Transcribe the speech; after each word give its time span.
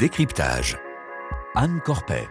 Décryptage. 0.00 0.78
Anne 1.54 1.78
Corpet. 1.84 2.26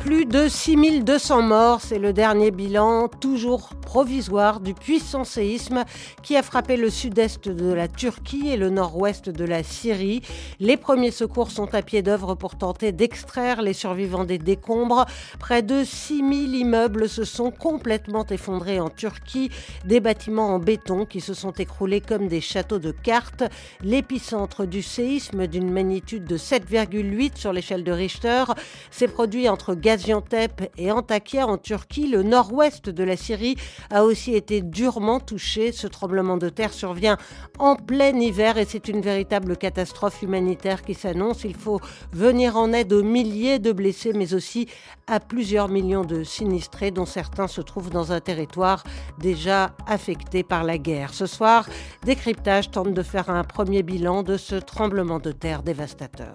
Plus 0.00 0.26
de 0.26 0.48
6200 0.48 1.40
morts, 1.40 1.80
c'est 1.80 1.98
le 1.98 2.12
dernier 2.12 2.50
bilan, 2.50 3.08
toujours 3.08 3.70
provisoire, 3.92 4.60
du 4.60 4.72
puissant 4.72 5.22
séisme 5.22 5.84
qui 6.22 6.34
a 6.34 6.42
frappé 6.42 6.78
le 6.78 6.88
sud-est 6.88 7.50
de 7.50 7.74
la 7.74 7.88
Turquie 7.88 8.48
et 8.48 8.56
le 8.56 8.70
nord-ouest 8.70 9.28
de 9.28 9.44
la 9.44 9.62
Syrie. 9.62 10.22
Les 10.60 10.78
premiers 10.78 11.10
secours 11.10 11.50
sont 11.50 11.74
à 11.74 11.82
pied 11.82 12.00
d'œuvre 12.00 12.34
pour 12.34 12.56
tenter 12.56 12.92
d'extraire 12.92 13.60
les 13.60 13.74
survivants 13.74 14.24
des 14.24 14.38
décombres. 14.38 15.04
Près 15.38 15.60
de 15.60 15.84
6000 15.84 16.54
immeubles 16.54 17.06
se 17.06 17.24
sont 17.24 17.50
complètement 17.50 18.24
effondrés 18.30 18.80
en 18.80 18.88
Turquie, 18.88 19.50
des 19.84 20.00
bâtiments 20.00 20.54
en 20.54 20.58
béton 20.58 21.04
qui 21.04 21.20
se 21.20 21.34
sont 21.34 21.52
écroulés 21.52 22.00
comme 22.00 22.28
des 22.28 22.40
châteaux 22.40 22.78
de 22.78 22.92
cartes. 22.92 23.44
L'épicentre 23.82 24.64
du 24.64 24.80
séisme 24.80 25.46
d'une 25.46 25.70
magnitude 25.70 26.24
de 26.24 26.38
7,8 26.38 27.36
sur 27.36 27.52
l'échelle 27.52 27.84
de 27.84 27.92
Richter 27.92 28.44
s'est 28.90 29.06
produit 29.06 29.50
entre 29.50 29.74
Gaziantep 29.74 30.72
et 30.78 30.90
Antakya 30.90 31.46
en 31.46 31.58
Turquie, 31.58 32.06
le 32.06 32.22
nord-ouest 32.22 32.88
de 32.88 33.04
la 33.04 33.18
Syrie, 33.18 33.56
a 33.90 34.04
aussi 34.04 34.34
été 34.34 34.62
durement 34.62 35.20
touché. 35.20 35.72
Ce 35.72 35.86
tremblement 35.86 36.36
de 36.36 36.48
terre 36.48 36.72
survient 36.72 37.16
en 37.58 37.76
plein 37.76 38.14
hiver 38.18 38.58
et 38.58 38.64
c'est 38.64 38.88
une 38.88 39.00
véritable 39.00 39.56
catastrophe 39.56 40.22
humanitaire 40.22 40.82
qui 40.82 40.94
s'annonce. 40.94 41.44
Il 41.44 41.54
faut 41.54 41.80
venir 42.12 42.56
en 42.56 42.72
aide 42.72 42.92
aux 42.92 43.02
milliers 43.02 43.58
de 43.58 43.72
blessés, 43.72 44.12
mais 44.12 44.34
aussi 44.34 44.68
à 45.06 45.20
plusieurs 45.20 45.68
millions 45.68 46.04
de 46.04 46.24
sinistrés, 46.24 46.90
dont 46.90 47.06
certains 47.06 47.48
se 47.48 47.60
trouvent 47.60 47.90
dans 47.90 48.12
un 48.12 48.20
territoire 48.20 48.84
déjà 49.18 49.74
affecté 49.86 50.42
par 50.42 50.64
la 50.64 50.78
guerre. 50.78 51.14
Ce 51.14 51.26
soir, 51.26 51.68
Décryptage 52.04 52.70
tente 52.70 52.94
de 52.94 53.02
faire 53.02 53.30
un 53.30 53.44
premier 53.44 53.82
bilan 53.82 54.22
de 54.22 54.36
ce 54.36 54.56
tremblement 54.56 55.18
de 55.18 55.32
terre 55.32 55.62
dévastateur. 55.62 56.34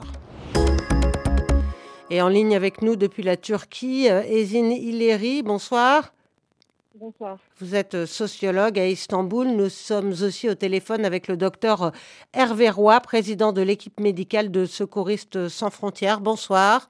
Et 2.10 2.22
en 2.22 2.30
ligne 2.30 2.56
avec 2.56 2.82
nous 2.82 2.96
depuis 2.96 3.24
la 3.24 3.36
Turquie, 3.36 4.08
Ezine 4.08 4.72
Ileri, 4.72 5.44
bonsoir. 5.44 6.14
Bonsoir. 7.00 7.38
Vous 7.60 7.76
êtes 7.76 8.06
sociologue 8.06 8.80
à 8.80 8.88
Istanbul. 8.88 9.50
Nous 9.50 9.70
sommes 9.70 10.14
aussi 10.24 10.50
au 10.50 10.56
téléphone 10.56 11.06
avec 11.06 11.28
le 11.28 11.38
docteur 11.38 11.92
Hervé 12.34 12.72
Roy, 12.72 13.00
président 13.02 13.54
de 13.54 13.62
l'équipe 13.62 14.00
médicale 14.00 14.50
de 14.50 14.66
Secouristes 14.66 15.48
sans 15.48 15.70
frontières. 15.70 16.22
Bonsoir. 16.22 16.90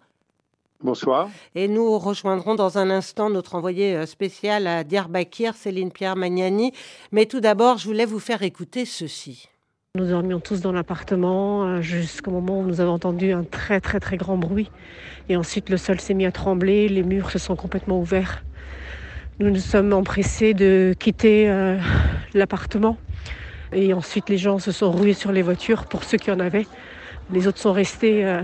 Bonsoir. 0.81 1.30
Et 1.55 1.67
nous 1.67 1.97
rejoindrons 1.97 2.55
dans 2.55 2.77
un 2.77 2.89
instant 2.89 3.30
notre 3.30 3.55
envoyé 3.55 4.05
spécial 4.05 4.66
à 4.66 4.86
Diyarbakir, 4.86 5.55
Céline 5.55 5.91
Pierre 5.91 6.16
Magnani. 6.16 6.71
Mais 7.11 7.25
tout 7.25 7.42
d'abord, 7.42 7.77
je 7.77 7.88
voulais 7.88 8.05
vous 8.05 8.19
faire 8.19 8.44
écouter 8.44 8.86
ceci. 8.86 9.49
Nous 9.95 10.08
dormions 10.08 10.39
tous 10.39 10.61
dans 10.61 10.71
l'appartement 10.71 11.81
jusqu'au 11.81 12.31
moment 12.31 12.59
où 12.59 12.64
nous 12.64 12.80
avons 12.80 12.94
entendu 12.94 13.33
un 13.33 13.44
très 13.44 13.81
très 13.81 13.99
très 13.99 14.16
grand 14.16 14.38
bruit. 14.38 14.71
Et 15.27 15.36
ensuite 15.36 15.69
le 15.69 15.75
sol 15.75 15.99
s'est 15.99 16.14
mis 16.14 16.25
à 16.25 16.31
trembler, 16.31 16.88
les 16.88 17.03
murs 17.03 17.30
se 17.30 17.39
sont 17.39 17.58
complètement 17.58 17.99
ouverts. 17.99 18.44
Nous 19.39 19.52
nous 19.52 19.57
sommes 19.57 19.93
empressés 19.93 20.55
de 20.55 20.95
quitter 20.97 21.47
euh, 21.47 21.77
l'appartement. 22.33 22.97
Et 23.71 23.93
ensuite 23.93 24.30
les 24.30 24.38
gens 24.39 24.57
se 24.57 24.71
sont 24.71 24.91
rués 24.91 25.13
sur 25.13 25.31
les 25.31 25.43
voitures 25.43 25.85
pour 25.85 26.03
ceux 26.03 26.17
qui 26.17 26.31
en 26.31 26.39
avaient. 26.39 26.66
Les 27.31 27.47
autres 27.47 27.59
sont 27.59 27.71
restés 27.71 28.25
euh, 28.25 28.41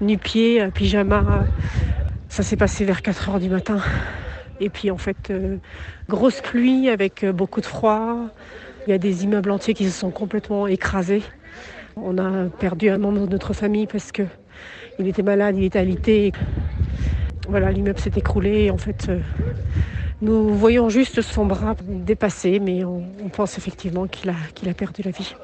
nu-pieds, 0.00 0.68
pyjama. 0.72 1.44
Ça 2.28 2.44
s'est 2.44 2.56
passé 2.56 2.84
vers 2.84 3.02
4 3.02 3.30
heures 3.30 3.40
du 3.40 3.48
matin. 3.48 3.80
Et 4.60 4.68
puis 4.68 4.92
en 4.92 4.96
fait, 4.96 5.30
euh, 5.30 5.56
grosse 6.08 6.40
pluie 6.40 6.88
avec 6.88 7.24
beaucoup 7.24 7.60
de 7.60 7.66
froid. 7.66 8.28
Il 8.86 8.90
y 8.90 8.94
a 8.94 8.98
des 8.98 9.24
immeubles 9.24 9.50
entiers 9.50 9.74
qui 9.74 9.86
se 9.86 9.98
sont 9.98 10.12
complètement 10.12 10.68
écrasés. 10.68 11.22
On 11.96 12.16
a 12.18 12.48
perdu 12.60 12.90
un 12.90 12.98
membre 12.98 13.26
de 13.26 13.32
notre 13.32 13.54
famille 13.54 13.88
parce 13.88 14.12
que 14.12 14.22
il 15.00 15.08
était 15.08 15.24
malade, 15.24 15.56
il 15.58 15.64
était 15.64 15.80
alité. 15.80 16.30
Voilà, 17.48 17.72
l'immeuble 17.72 17.98
s'est 17.98 18.12
écroulé. 18.14 18.70
En 18.70 18.78
fait, 18.78 19.06
euh, 19.08 19.18
nous 20.22 20.54
voyons 20.54 20.88
juste 20.88 21.20
son 21.20 21.44
bras 21.44 21.74
dépassé, 21.82 22.60
mais 22.60 22.84
on, 22.84 23.02
pense 23.28 23.58
effectivement 23.58 24.06
qu'il 24.06 24.30
a 24.30 24.74
perdu 24.74 25.02
la 25.02 25.10
vie. 25.10 25.34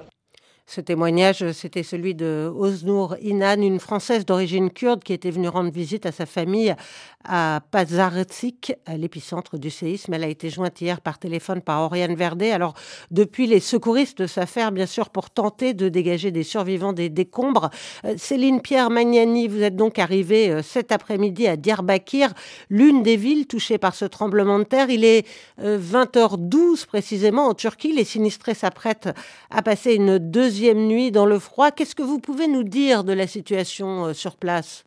Ce 0.71 0.83
témoignage, 0.83 1.51
c'était 1.53 1.83
celui 1.83 2.15
de 2.15 2.53
Oznur 2.55 3.17
Inan, 3.23 3.63
une 3.63 3.81
Française 3.81 4.27
d'origine 4.27 4.69
kurde 4.71 5.03
qui 5.03 5.15
était 5.15 5.31
venue 5.31 5.49
rendre 5.49 5.73
visite 5.73 6.05
à 6.05 6.13
sa 6.13 6.27
famille 6.27 6.77
à 7.25 7.63
Pazartzik, 7.71 8.75
à 8.85 8.99
l'épicentre 8.99 9.57
du 9.57 9.71
séisme. 9.71 10.13
Elle 10.13 10.25
a 10.25 10.29
été 10.29 10.51
jointe 10.51 10.79
hier 10.79 11.01
par 11.01 11.19
téléphone 11.19 11.63
par 11.63 11.81
Oriane 11.81 12.15
Verdet. 12.15 12.51
Alors, 12.51 12.75
depuis, 13.11 13.47
les 13.47 13.61
secouristes 13.61 14.27
s'affairent 14.27 14.71
bien 14.71 14.85
sûr 14.85 15.09
pour 15.09 15.31
tenter 15.31 15.73
de 15.73 15.89
dégager 15.89 16.33
des 16.33 16.43
survivants 16.43 16.93
des 16.93 17.09
décombres. 17.09 17.71
Céline 18.19 18.61
Pierre 18.61 18.91
Magnani, 18.91 19.49
vous 19.49 19.63
êtes 19.63 19.77
donc 19.77 19.99
arrivée 19.99 20.61
cet 20.63 20.93
après-midi 20.93 21.49
à 21.49 21.57
Diyarbakir, 21.57 22.35
l'une 22.69 23.03
des 23.03 23.17
villes 23.17 23.47
touchées 23.47 23.79
par 23.79 23.95
ce 23.95 24.05
tremblement 24.05 24.59
de 24.59 24.65
terre. 24.65 24.91
Il 24.91 25.07
est 25.07 25.27
20h12 25.63 26.85
précisément 26.85 27.47
en 27.47 27.55
Turquie. 27.55 27.95
Les 27.95 28.05
sinistrés 28.05 28.53
s'apprêtent 28.53 29.09
à 29.49 29.63
passer 29.63 29.95
une 29.95 30.19
deuxième 30.19 30.58
nuit 30.61 31.11
dans 31.11 31.27
le 31.27 31.39
froid. 31.39 31.71
Qu'est-ce 31.71 31.95
que 31.95 32.03
vous 32.03 32.19
pouvez 32.19 32.49
nous 32.49 32.65
dire 32.65 33.05
de 33.05 33.13
la 33.13 33.27
situation 33.27 34.13
sur 34.15 34.37
place? 34.37 34.85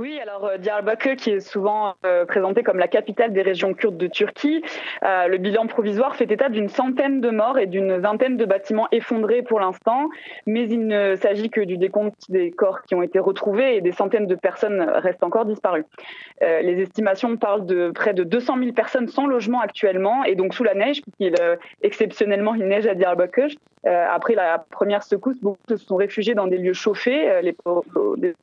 Oui, 0.00 0.20
alors 0.22 0.44
euh, 0.44 0.58
Diyarbakir, 0.58 1.16
qui 1.16 1.30
est 1.30 1.40
souvent 1.40 1.94
euh, 2.06 2.24
présenté 2.24 2.62
comme 2.62 2.78
la 2.78 2.86
capitale 2.86 3.32
des 3.32 3.42
régions 3.42 3.74
kurdes 3.74 3.96
de 3.96 4.06
Turquie, 4.06 4.62
euh, 5.02 5.26
le 5.26 5.38
bilan 5.38 5.66
provisoire 5.66 6.14
fait 6.14 6.30
état 6.30 6.48
d'une 6.48 6.68
centaine 6.68 7.20
de 7.20 7.30
morts 7.30 7.58
et 7.58 7.66
d'une 7.66 7.96
vingtaine 7.96 8.36
de 8.36 8.44
bâtiments 8.44 8.86
effondrés 8.92 9.42
pour 9.42 9.58
l'instant, 9.58 10.08
mais 10.46 10.68
il 10.68 10.86
ne 10.86 11.16
s'agit 11.16 11.50
que 11.50 11.60
du 11.60 11.78
décompte 11.78 12.30
des 12.30 12.52
corps 12.52 12.82
qui 12.82 12.94
ont 12.94 13.02
été 13.02 13.18
retrouvés 13.18 13.74
et 13.74 13.80
des 13.80 13.90
centaines 13.90 14.28
de 14.28 14.36
personnes 14.36 14.80
restent 14.82 15.24
encore 15.24 15.46
disparues. 15.46 15.84
Euh, 16.42 16.60
les 16.60 16.80
estimations 16.80 17.36
parlent 17.36 17.66
de 17.66 17.90
près 17.90 18.14
de 18.14 18.22
200 18.22 18.56
000 18.58 18.72
personnes 18.74 19.08
sans 19.08 19.26
logement 19.26 19.60
actuellement 19.60 20.22
et 20.22 20.36
donc 20.36 20.54
sous 20.54 20.62
la 20.62 20.74
neige, 20.74 21.02
puisqu'il 21.02 21.34
exceptionnellement 21.82 22.54
il 22.54 22.68
neige 22.68 22.86
à 22.86 22.94
Diyarbakir. 22.94 23.48
après 23.84 24.36
la 24.36 24.64
première 24.70 25.02
secousse, 25.02 25.40
beaucoup 25.40 25.58
se 25.68 25.76
sont 25.76 25.96
réfugiés 25.96 26.34
dans 26.34 26.46
des 26.46 26.58
lieux 26.58 26.72
chauffés, 26.72 27.40
les 27.42 27.56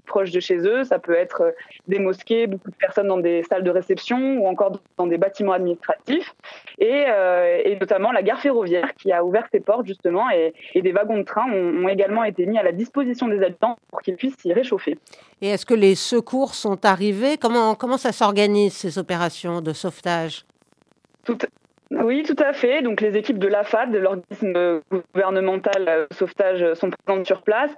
proches 0.05 0.31
de 0.31 0.41
chez 0.41 0.57
eux. 0.57 0.83
Ça 0.83 0.99
peut 0.99 1.15
être 1.15 1.44
des 1.87 1.99
mosquées, 1.99 2.47
beaucoup 2.47 2.69
de 2.69 2.75
personnes 2.75 3.07
dans 3.07 3.17
des 3.17 3.43
salles 3.43 3.63
de 3.63 3.69
réception 3.69 4.37
ou 4.37 4.47
encore 4.47 4.79
dans 4.97 5.07
des 5.07 5.17
bâtiments 5.17 5.53
administratifs. 5.53 6.33
Et, 6.79 7.05
euh, 7.07 7.61
et 7.63 7.77
notamment 7.77 8.11
la 8.11 8.23
gare 8.23 8.39
ferroviaire 8.39 8.93
qui 8.95 9.11
a 9.11 9.23
ouvert 9.23 9.47
ses 9.51 9.59
portes 9.59 9.85
justement 9.85 10.29
et, 10.29 10.53
et 10.73 10.81
des 10.81 10.91
wagons 10.91 11.17
de 11.17 11.23
train 11.23 11.49
ont, 11.51 11.85
ont, 11.85 11.87
également 11.87 12.23
été 12.23 12.45
mis 12.45 12.57
à 12.57 12.63
la 12.63 12.71
disposition 12.71 13.27
des 13.27 13.41
habitants 13.43 13.75
pour 13.89 14.01
qu'ils 14.01 14.15
puissent 14.15 14.37
s'y 14.37 14.53
réchauffer. 14.53 14.97
Et 15.41 15.49
est-ce 15.49 15.65
que 15.65 15.73
les 15.73 15.95
secours 15.95 16.53
sont 16.53 16.85
arrivés? 16.85 17.37
Comment, 17.37 17.75
comment 17.75 17.97
ça 17.97 18.11
s'organise 18.11 18.73
ces 18.73 18.97
opérations 18.97 19.61
de 19.61 19.73
sauvetage? 19.73 20.45
Tout, 21.23 21.37
oui, 21.91 22.23
tout 22.23 22.35
à 22.43 22.53
fait. 22.53 22.81
Donc 22.81 23.01
les 23.01 23.15
équipes 23.15 23.39
de 23.39 23.47
l'AFAD, 23.47 23.91
de 23.91 23.99
l'organisme 23.99 24.81
gouvernemental 25.13 26.07
de 26.09 26.15
sauvetage, 26.15 26.73
sont 26.73 26.89
présentes 26.89 27.25
sur 27.25 27.41
place 27.41 27.71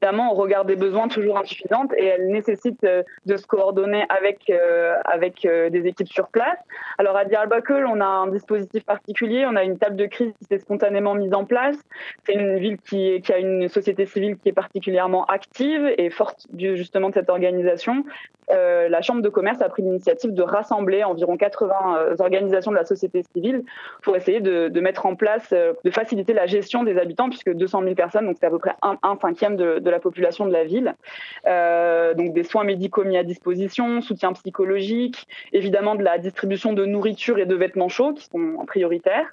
évidemment 0.00 0.32
au 0.32 0.34
regard 0.34 0.64
des 0.64 0.76
besoins 0.76 1.08
toujours 1.08 1.38
insuffisantes 1.38 1.92
et 1.96 2.04
elle 2.04 2.28
nécessite 2.28 2.86
de 3.26 3.36
se 3.36 3.46
coordonner 3.46 4.04
avec 4.08 4.50
euh, 4.50 4.94
avec 5.04 5.44
euh, 5.44 5.70
des 5.70 5.86
équipes 5.86 6.08
sur 6.08 6.28
place. 6.28 6.58
Alors 6.98 7.16
à 7.16 7.24
Diyarbakir, 7.24 7.86
on 7.88 8.00
a 8.00 8.06
un 8.06 8.28
dispositif 8.28 8.84
particulier, 8.84 9.46
on 9.46 9.56
a 9.56 9.64
une 9.64 9.78
table 9.78 9.96
de 9.96 10.06
crise 10.06 10.32
qui 10.38 10.44
s'est 10.44 10.58
spontanément 10.58 11.14
mise 11.14 11.34
en 11.34 11.44
place. 11.44 11.76
C'est 12.24 12.34
une 12.34 12.58
ville 12.58 12.78
qui, 12.78 13.20
qui 13.22 13.32
a 13.32 13.38
une 13.38 13.68
société 13.68 14.06
civile 14.06 14.36
qui 14.36 14.50
est 14.50 14.52
particulièrement 14.52 15.24
active 15.26 15.94
et 15.98 16.10
forte 16.10 16.46
justement 16.56 17.08
de 17.08 17.14
cette 17.14 17.30
organisation. 17.30 18.04
Euh, 18.50 18.88
la 18.88 19.02
Chambre 19.02 19.22
de 19.22 19.28
commerce 19.28 19.60
a 19.60 19.68
pris 19.68 19.82
l'initiative 19.82 20.32
de 20.32 20.42
rassembler 20.42 21.02
environ 21.02 21.36
80 21.36 21.74
euh, 21.98 22.14
organisations 22.20 22.70
de 22.70 22.76
la 22.76 22.84
société 22.84 23.24
civile 23.34 23.64
pour 24.02 24.14
essayer 24.16 24.40
de, 24.40 24.80
mettre 24.80 25.06
en 25.06 25.16
place, 25.16 25.48
euh, 25.52 25.72
de 25.84 25.90
faciliter 25.90 26.32
la 26.32 26.46
gestion 26.46 26.84
des 26.84 26.98
habitants, 26.98 27.28
puisque 27.28 27.52
200 27.52 27.82
000 27.82 27.94
personnes, 27.94 28.26
donc 28.26 28.36
c'est 28.38 28.46
à 28.46 28.50
peu 28.50 28.58
près 28.58 28.74
un, 28.82 28.96
un 29.02 29.16
cinquième 29.16 29.56
de, 29.56 29.85
la 29.90 30.00
population 30.00 30.46
de 30.46 30.52
la 30.52 30.64
ville. 30.64 30.94
Euh, 31.46 32.14
donc 32.14 32.32
des 32.32 32.42
soins 32.42 32.64
médicaux 32.64 33.04
mis 33.04 33.16
à 33.16 33.22
disposition, 33.22 34.00
soutien 34.00 34.32
psychologique, 34.32 35.26
évidemment 35.52 35.94
de 35.94 36.02
la 36.02 36.18
distribution 36.18 36.72
de 36.72 36.84
nourriture 36.84 37.38
et 37.38 37.46
de 37.46 37.54
vêtements 37.54 37.88
chauds 37.88 38.14
qui 38.14 38.24
sont 38.24 38.64
prioritaires. 38.66 39.30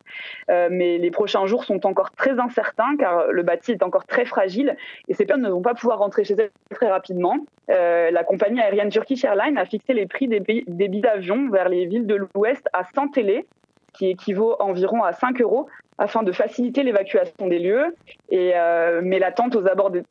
Euh, 0.50 0.68
mais 0.72 0.98
les 0.98 1.12
prochains 1.12 1.46
jours 1.46 1.64
sont 1.64 1.86
encore 1.86 2.12
très 2.12 2.40
incertains 2.40 2.96
car 2.98 3.28
le 3.28 3.44
bâti 3.44 3.72
est 3.72 3.84
encore 3.84 4.06
très 4.06 4.26
fragile 4.26 4.76
et 5.08 5.14
ces 5.14 5.26
personnes 5.26 5.44
ne 5.44 5.50
vont 5.50 5.62
pas 5.62 5.74
pouvoir 5.74 6.00
rentrer 6.00 6.24
chez 6.24 6.36
elles 6.38 6.52
très 6.70 6.90
rapidement. 6.90 7.38
Euh, 7.70 8.12
la 8.12 8.24
compagnie 8.24 8.60
aérienne 8.60 8.90
Turkish 8.90 9.24
Airlines 9.24 9.58
a 9.58 9.66
fixé 9.66 9.94
les 9.94 10.06
prix 10.06 10.28
des, 10.28 10.40
des 10.40 10.88
billets 10.88 11.02
d'avion 11.02 11.50
vers 11.50 11.70
les 11.70 11.86
villes 11.86 12.08
de 12.08 12.16
l'Ouest 12.16 12.68
à 12.74 12.84
100 12.84 13.10
télé, 13.10 13.46
qui 13.94 14.10
équivaut 14.10 14.56
environ 14.60 15.04
à 15.04 15.14
5 15.14 15.40
euros, 15.42 15.68
afin 15.98 16.24
de 16.24 16.32
faciliter 16.32 16.84
l'évacuation 16.84 17.48
des 17.48 17.60
lieux. 17.60 17.96
Et, 18.30 18.52
euh, 18.56 19.02
mais 19.04 19.20
l'attente 19.20 19.56
aux 19.56 19.68
abords 19.68 19.92
des 19.92 20.04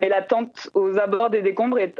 et 0.00 0.08
l'attente 0.08 0.70
aux 0.74 0.98
abords 0.98 1.30
des 1.30 1.42
décombres 1.42 1.78
est, 1.78 1.94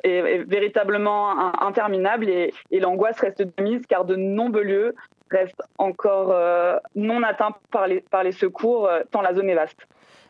véritablement 0.47 1.53
interminable 1.63 2.29
et, 2.29 2.53
l'angoisse 2.73 3.19
reste 3.21 3.43
de 3.43 3.63
mise 3.63 3.87
car 3.87 4.05
de 4.05 4.17
nombreux 4.17 4.63
lieux 4.63 4.95
restent 5.31 5.63
encore 5.77 6.31
euh, 6.33 6.79
non 6.95 7.23
atteints 7.23 7.55
par 7.71 7.87
les, 7.87 8.01
par 8.01 8.23
les 8.23 8.33
secours 8.33 8.87
euh, 8.87 9.03
tant 9.11 9.21
la 9.21 9.35
zone 9.35 9.51
est 9.51 9.55
vaste. 9.55 9.87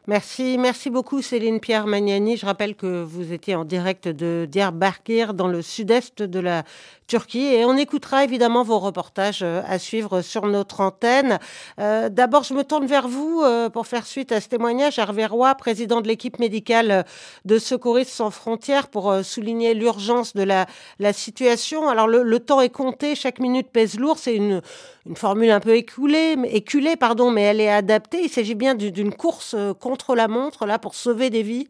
Merci, 0.08 0.56
merci 0.56 0.88
beaucoup 0.88 1.20
Céline 1.20 1.60
Pierre 1.60 1.86
Magnani. 1.86 2.38
Je 2.38 2.46
rappelle 2.46 2.74
que 2.76 3.02
vous 3.02 3.34
étiez 3.34 3.54
en 3.54 3.66
direct 3.66 4.08
de 4.08 4.48
Diyarbakir 4.50 5.34
dans 5.34 5.48
le 5.48 5.60
sud-est 5.60 6.22
de 6.22 6.40
la 6.40 6.64
Turquie 7.08 7.46
et 7.46 7.64
on 7.64 7.76
écoutera 7.76 8.22
évidemment 8.22 8.62
vos 8.62 8.78
reportages 8.78 9.40
euh, 9.42 9.62
à 9.66 9.78
suivre 9.78 10.20
sur 10.20 10.46
notre 10.46 10.80
antenne. 10.80 11.38
Euh, 11.80 12.10
d'abord, 12.10 12.42
je 12.42 12.52
me 12.52 12.64
tourne 12.64 12.86
vers 12.86 13.08
vous 13.08 13.40
euh, 13.42 13.70
pour 13.70 13.86
faire 13.86 14.06
suite 14.06 14.30
à 14.30 14.42
ce 14.42 14.48
témoignage. 14.48 14.98
Hervé 14.98 15.24
Roy, 15.24 15.54
président 15.54 16.02
de 16.02 16.08
l'équipe 16.08 16.38
médicale 16.38 17.06
de 17.46 17.58
Secouristes 17.58 18.10
sans 18.10 18.30
frontières, 18.30 18.88
pour 18.88 19.14
souligner 19.24 19.72
l'urgence 19.72 20.34
de 20.34 20.42
la, 20.42 20.66
situation. 21.14 21.88
Alors 21.88 22.08
le, 22.08 22.40
temps 22.40 22.60
est 22.60 22.68
compté, 22.68 23.14
chaque 23.14 23.40
minute 23.40 23.68
pèse 23.72 23.98
lourd. 23.98 24.18
C'est 24.18 24.36
une, 24.36 24.60
une 25.06 25.16
formule 25.16 25.50
un 25.50 25.60
peu 25.60 25.76
écoulée, 25.76 26.36
éculée, 26.44 26.96
pardon, 26.96 27.30
mais 27.30 27.42
elle 27.42 27.60
est 27.62 27.70
adaptée. 27.70 28.20
Il 28.24 28.28
s'agit 28.28 28.54
bien 28.54 28.74
d'une 28.74 29.14
course 29.14 29.56
contre 29.80 29.97
la 30.14 30.28
montre 30.28 30.66
là 30.66 30.78
pour 30.78 30.94
sauver 30.94 31.30
des 31.30 31.42
vies. 31.42 31.68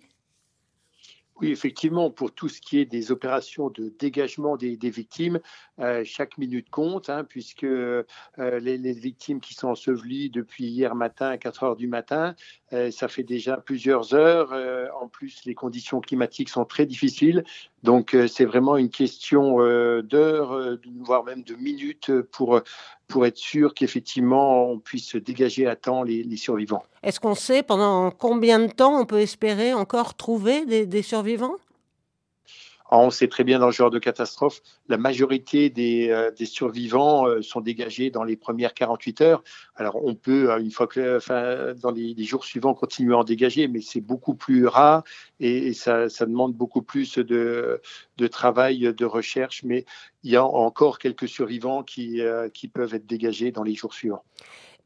Oui, 1.40 1.50
effectivement, 1.50 2.10
pour 2.10 2.32
tout 2.32 2.48
ce 2.48 2.60
qui 2.60 2.78
est 2.78 2.84
des 2.84 3.12
opérations 3.12 3.70
de 3.70 3.94
dégagement 3.96 4.56
des, 4.56 4.76
victimes, 4.90 5.38
euh, 5.80 6.02
chaque 6.04 6.38
minute 6.38 6.70
compte, 6.70 7.08
hein, 7.08 7.25
puisque 7.25 7.64
euh, 7.64 8.04
les, 8.36 8.92
victimes 8.92 9.40
qui 9.40 9.54
sont 9.54 9.69
ensevelies 9.69 10.28
depuis 10.28 10.64
hier 10.64 10.94
matin 10.94 11.28
à 11.28 11.38
4 11.38 11.62
heures 11.62 11.76
du 11.76 11.86
matin, 11.86 12.34
euh, 12.72 12.90
ça 12.90 13.06
fait 13.06 13.22
déjà 13.22 13.58
plusieurs 13.58 14.14
heures. 14.14 14.52
en 15.00 15.08
plus, 15.08 15.44
les 15.44 15.54
conditions 15.54 16.00
climatiques 16.00 16.48
sont 16.48 16.64
très 16.64 16.86
difficiles. 16.86 17.44
Donc, 17.84 18.16
c'est 18.28 18.44
vraiment 18.44 18.76
une 18.76 18.90
question 18.90 19.58
d'heures, 20.02 20.78
voire 21.00 21.25
même 21.25 21.44
de 21.44 21.54
minutes 21.54 22.10
pour, 22.32 22.60
pour 23.06 23.26
être 23.26 23.36
sûr 23.36 23.72
qu'effectivement, 23.72 24.69
on 24.69 24.80
puisse 24.80 25.14
dégager 25.14 25.66
à 25.66 25.76
temps 25.76 26.02
les, 26.02 26.36
survivants. 26.36 26.82
Est-ce 27.04 27.20
qu'on 27.20 27.36
sait 27.36 27.62
pendant 27.62 28.10
combien 28.10 28.58
de 28.58 28.72
temps 28.72 29.00
on 29.00 29.06
peut 29.06 29.20
espérer 29.20 29.72
encore 29.75 30.14
trouver 30.14 30.66
des 30.66 31.02
survivants? 31.02 31.56
On 32.90 33.11
sait 33.11 33.29
très 33.29 33.44
bien 33.44 33.58
dans 33.58 33.67
le 33.67 33.73
genre 33.73 33.90
de 33.90 33.99
catastrophe, 33.99 34.62
la 34.88 34.96
majorité 34.96 35.69
des, 35.69 36.08
euh, 36.11 36.31
survivants 36.44 37.26
euh, 37.26 37.43
sont 37.43 37.61
dégagés 37.61 38.11
dans 38.11 38.25
les 38.25 38.37
premières 38.37 38.73
48 38.73 39.20
heures. 39.20 39.44
Alors 39.76 40.02
on 40.05 40.14
peut, 40.14 40.50
euh, 40.50 40.58
une 40.58 40.70
fois 40.70 40.87
que, 40.87 41.19
dans 41.81 41.90
les, 41.90 42.25
jours 42.25 42.44
suivants, 42.44 42.75
continuer 42.75 43.14
à 43.14 43.19
en 43.19 43.25
dégager, 43.25 43.69
mais 43.69 43.81
c'est 43.81 44.00
beaucoup 44.00 44.35
plus 44.35 44.67
rare 44.67 45.05
et, 45.40 45.73
ça, 45.75 46.08
demande 46.20 46.55
beaucoup 46.55 46.82
plus 46.82 47.19
de, 47.19 47.81
travail, 48.31 48.94
de 48.94 49.05
recherche. 49.05 49.62
Mais 49.64 49.85
il 50.23 50.31
y 50.31 50.37
a 50.37 50.44
encore 50.44 50.99
quelques 50.99 51.29
survivants 51.29 51.82
qui 51.82 52.20
peuvent 52.73 52.94
être 52.94 53.06
dégagés 53.06 53.52
dans 53.52 53.62
les 53.62 53.75
jours 53.75 53.94
suivants. 53.94 54.25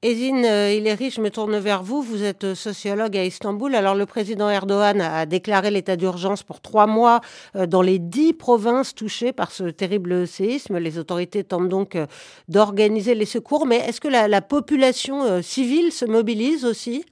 Ezine 0.05 0.45
euh, 0.45 0.73
Ileri, 0.73 1.11
je 1.11 1.21
me 1.21 1.31
tourne 1.31 1.57
vers 1.59 1.85
vous. 1.85 2.03
Vous 2.03 2.25
êtes 2.25 2.55
sociologue 2.55 3.17
à 3.17 3.25
Istanbul. 3.25 3.73
Alors, 3.77 3.95
le 3.95 4.05
président 4.05 4.51
Erdogan 4.51 5.01
a 5.01 5.27
déclaré 5.27 5.71
l'état 5.71 5.95
d'urgence 5.95 6.43
pour 6.43 6.61
trois 6.61 6.89
mois 6.89 7.21
euh, 7.55 7.67
dans 7.67 7.83
les 7.83 8.01
dix 8.01 8.33
provinces 8.33 8.97
touchées 8.97 9.33
par 9.33 9.53
ce 9.53 9.63
terrible 9.63 10.27
séisme. 10.27 10.79
Les 10.79 10.99
autorités 10.99 11.45
tentent 11.45 11.69
donc 11.69 11.95
euh, 11.95 12.07
d'organiser 12.49 13.15
les 13.15 13.27
secours. 13.27 13.65
Mais 13.65 13.77
est-ce 13.77 14.01
que 14.01 14.09
la 14.09 14.43
population 14.43 15.41
civile 15.41 15.93
se 15.93 16.05
mobilise 16.05 16.65
aussi? 16.65 17.05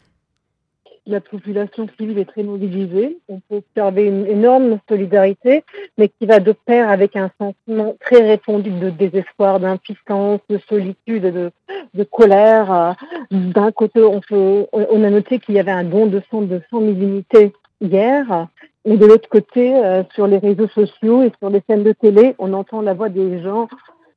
La 1.11 1.21
population 1.21 1.87
civile 1.99 2.19
est 2.19 2.25
très 2.25 2.43
mobilisée. 2.43 3.19
On 3.29 3.41
peut 3.41 3.57
observer 3.57 4.07
une 4.07 4.27
énorme 4.27 4.79
solidarité, 4.89 5.65
mais 5.99 6.09
qui 6.09 6.27
va 6.27 6.41
de 6.41 6.53
pair 6.53 6.89
avec 6.89 7.17
un 7.17 7.31
sentiment 7.39 7.97
très 8.01 8.23
répandu 8.27 8.71
de 8.71 8.91
désespoir, 8.91 9.61
d'impuissance, 9.61 10.41
de 10.49 10.59
solitude, 10.69 11.51
de, 11.95 12.05
colère. 12.05 12.97
D'un 13.31 13.73
côté, 13.73 14.03
on, 14.03 14.21
peut, 14.21 14.67
on 14.73 15.05
a 15.05 15.11
noté 15.11 15.39
qu'il 15.39 15.57
y 15.57 15.59
avait 15.59 15.71
un 15.71 15.85
don 15.85 16.07
de 16.07 16.23
sang 16.31 16.43
de 16.43 16.61
100 16.71 16.81
000 16.81 16.93
unités 16.93 17.53
hier, 17.81 18.49
mais 18.87 18.97
de 18.97 19.07
l'autre 19.07 19.29
côté, 19.29 19.75
euh, 19.75 20.03
sur 20.15 20.27
les 20.27 20.39
réseaux 20.39 20.69
sociaux 20.69 21.23
et 21.23 21.33
sur 21.39 21.51
les 21.51 21.63
scènes 21.69 21.83
de 21.83 21.93
télé, 21.93 22.35
on 22.39 22.53
entend 22.53 22.81
la 22.81 22.95
voix 22.95 23.09
des 23.09 23.43
gens 23.43 23.69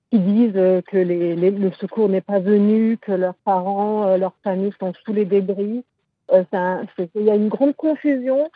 qui 0.10 0.20
disent 0.20 0.54
que 0.88 0.98
les, 0.98 1.36
le 1.36 1.72
secours 1.72 2.08
n'est 2.08 2.22
pas 2.22 2.40
venu, 2.40 2.98
que 2.98 3.12
leurs 3.12 3.36
parents, 3.46 4.08
euh, 4.08 4.18
leurs 4.18 4.36
familles 4.44 4.74
sont 4.80 4.94
sous 5.04 5.12
les 5.12 5.26
débris. 5.26 5.84
Euh, 6.34 6.84
il 7.16 7.24
y 7.24 7.30
a 7.30 7.36
une 7.36 7.50
grande 7.50 7.76
confusion. 7.76 8.50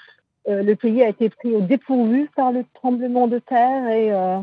Euh, 0.47 0.63
le 0.63 0.75
pays 0.75 1.03
a 1.03 1.09
été 1.09 1.29
pris 1.29 1.53
au 1.53 1.61
dépourvu 1.61 2.29
par 2.35 2.51
le 2.51 2.63
tremblement 2.73 3.27
de 3.27 3.39
terre 3.39 3.89
et 3.89 4.11
euh, 4.11 4.39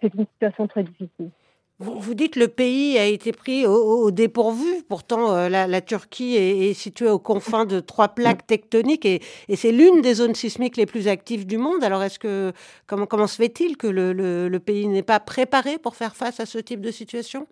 c'est 0.00 0.12
une 0.14 0.26
situation 0.26 0.66
très 0.66 0.82
difficile. 0.82 1.30
Vous, 1.78 2.12
dites 2.12 2.34
que 2.34 2.40
le 2.40 2.48
pays 2.48 2.98
a 2.98 3.06
été 3.06 3.32
pris 3.32 3.66
au, 3.66 4.10
dépourvu. 4.10 4.82
Pourtant, 4.86 5.48
la, 5.48 5.80
Turquie 5.80 6.36
est, 6.36 6.74
située 6.74 7.08
aux 7.08 7.18
confins 7.18 7.64
de 7.64 7.80
trois 7.80 8.08
plaques 8.08 8.46
tectoniques 8.46 9.06
et, 9.06 9.22
c'est 9.54 9.72
l'une 9.72 10.02
des 10.02 10.12
zones 10.12 10.34
sismiques 10.34 10.76
les 10.76 10.84
plus 10.84 11.08
actives 11.08 11.46
du 11.46 11.56
monde. 11.56 11.82
Alors, 11.82 12.02
est-ce 12.02 12.18
que 12.18 12.52
comment, 12.86 13.06
comment 13.06 13.26
se 13.26 13.36
fait-il 13.36 13.78
que 13.78 13.86
le, 13.86 14.12
le 14.12 14.58
pays 14.58 14.88
n'est 14.88 15.02
pas 15.02 15.20
préparé 15.20 15.78
pour 15.78 15.96
faire 15.96 16.14
face 16.16 16.38
à 16.38 16.44
ce 16.44 16.58
type 16.58 16.82
de 16.82 16.90
situation? 16.90 17.46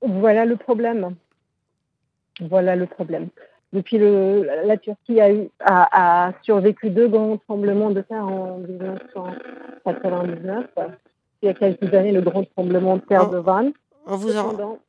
Voilà 0.00 0.44
le 0.44 0.54
problème. 0.54 1.16
Voilà 2.40 2.76
le 2.76 2.86
problème. 2.86 3.30
Depuis 3.74 3.98
la 3.98 4.76
Turquie 4.76 5.18
a, 5.60 6.32
survécu 6.42 6.90
deux 6.90 7.08
grands 7.08 7.38
tremblements 7.38 7.90
de 7.90 8.02
terre 8.02 8.24
en 8.24 8.58
1999. 8.58 10.66
Il 11.42 11.46
y 11.46 11.48
a 11.48 11.54
quelques 11.54 11.92
années, 11.92 12.12
le 12.12 12.20
grand 12.20 12.44
tremblement 12.44 12.98
de 12.98 13.02
terre 13.02 13.28
de 13.28 13.38
Van. 13.38 13.72
On 14.06 14.16
vous, 14.16 14.32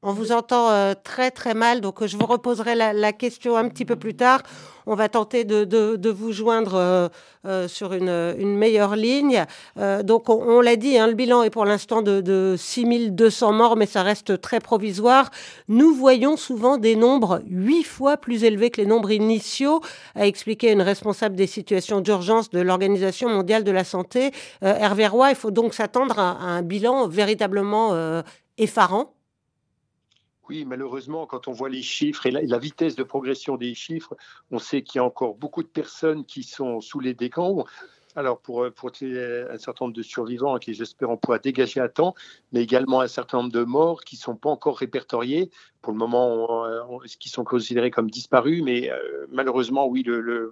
on 0.01 0.11
vous 0.11 0.33
entend 0.33 0.71
euh, 0.71 0.93
très 1.01 1.31
très 1.31 1.53
mal, 1.53 1.79
donc 1.79 2.01
euh, 2.01 2.07
je 2.07 2.17
vous 2.17 2.25
reposerai 2.25 2.75
la, 2.75 3.13
question 3.13 3.55
un 3.55 3.69
petit 3.69 3.85
peu 3.85 3.95
plus 3.95 4.13
tard. 4.13 4.41
On 4.87 4.93
va 4.93 5.07
tenter 5.07 5.45
de, 5.45 5.63
de, 5.63 6.09
vous 6.09 6.31
joindre 6.33 7.09
euh, 7.45 7.67
sur 7.67 7.93
une, 7.93 8.35
une, 8.37 8.55
meilleure 8.55 8.95
ligne. 8.95 9.45
donc 10.03 10.29
on, 10.29 10.61
l'a 10.61 10.75
dit, 10.75 10.99
hein, 10.99 11.07
le 11.07 11.13
bilan 11.13 11.41
est 11.41 11.49
pour 11.49 11.65
l'instant 11.65 12.03
de, 12.03 12.21
de 12.21 12.55
6200 12.55 13.53
morts, 13.53 13.77
mais 13.77 13.87
ça 13.87 14.03
reste 14.03 14.41
très 14.41 14.59
provisoire. 14.59 15.31
Nous 15.69 15.95
voyons 15.95 16.37
souvent 16.37 16.77
des 16.77 16.95
nombres 16.95 17.41
huit 17.47 17.83
fois 17.83 18.17
plus 18.17 18.43
élevés 18.43 18.69
que 18.69 18.79
les 18.79 18.85
nombres 18.85 19.11
initiaux, 19.11 19.81
a 20.13 20.27
expliqué 20.27 20.71
une 20.71 20.83
responsable 20.83 21.35
des 21.35 21.47
situations 21.47 22.01
d'urgence 22.01 22.51
de 22.51 22.59
l'Organisation 22.59 23.29
mondiale 23.29 23.63
de 23.63 23.71
la 23.71 23.85
santé. 23.85 24.31
Hervé 24.61 25.07
Roy, 25.07 25.31
il 25.31 25.35
faut 25.35 25.51
donc 25.51 25.73
s'attendre 25.73 26.19
à, 26.19 26.31
à, 26.31 26.45
un 26.45 26.61
bilan 26.61 27.07
véritablement 27.07 28.21
effarant? 28.57 29.13
Oui, 30.47 30.63
malheureusement, 30.63 31.25
quand 31.25 31.47
on 31.47 31.53
voit 31.53 31.69
les 31.69 31.81
chiffres 31.81 32.27
et 32.27 32.31
la, 32.31 32.59
vitesse 32.59 32.95
de 32.95 33.03
progression 33.03 33.57
des 33.57 33.73
chiffres, 33.73 34.15
on 34.51 34.59
sait 34.59 34.83
qu'il 34.83 34.99
y 34.99 35.01
a 35.01 35.03
encore 35.03 35.35
beaucoup 35.35 35.63
de 35.63 35.67
personnes 35.67 36.23
qui 36.23 36.43
sont 36.43 36.81
sous 36.81 36.99
les 36.99 37.15
décombres. 37.15 37.65
Alors, 38.15 38.39
pour, 38.39 38.65
pour 38.75 38.91
un 38.91 39.57
certain 39.57 39.85
nombre 39.85 39.95
de 39.95 40.03
survivants 40.03 40.57
qui, 40.57 40.73
j'espère, 40.73 41.09
on 41.09 41.17
pourra 41.17 41.39
dégager 41.39 41.81
à 41.81 41.89
temps, 41.89 42.13
mais 42.51 42.61
également 42.61 43.01
un 43.01 43.07
certain 43.07 43.39
nombre 43.39 43.51
de 43.51 43.63
morts 43.63 44.03
qui 44.03 44.15
ne 44.15 44.21
sont 44.21 44.35
pas 44.35 44.49
encore 44.49 44.77
répertoriés 44.77 45.49
pour 45.85 45.93
le 45.93 45.99
moment, 45.99 46.65
ce 47.05 47.15
qui 47.15 47.29
sont 47.29 47.43
considérés 47.43 47.91
comme 47.91 48.09
disparus, 48.09 48.63
mais 48.63 48.89
euh, 48.89 49.27
malheureusement, 49.31 49.85
oui, 49.85 50.01
le, 50.01 50.51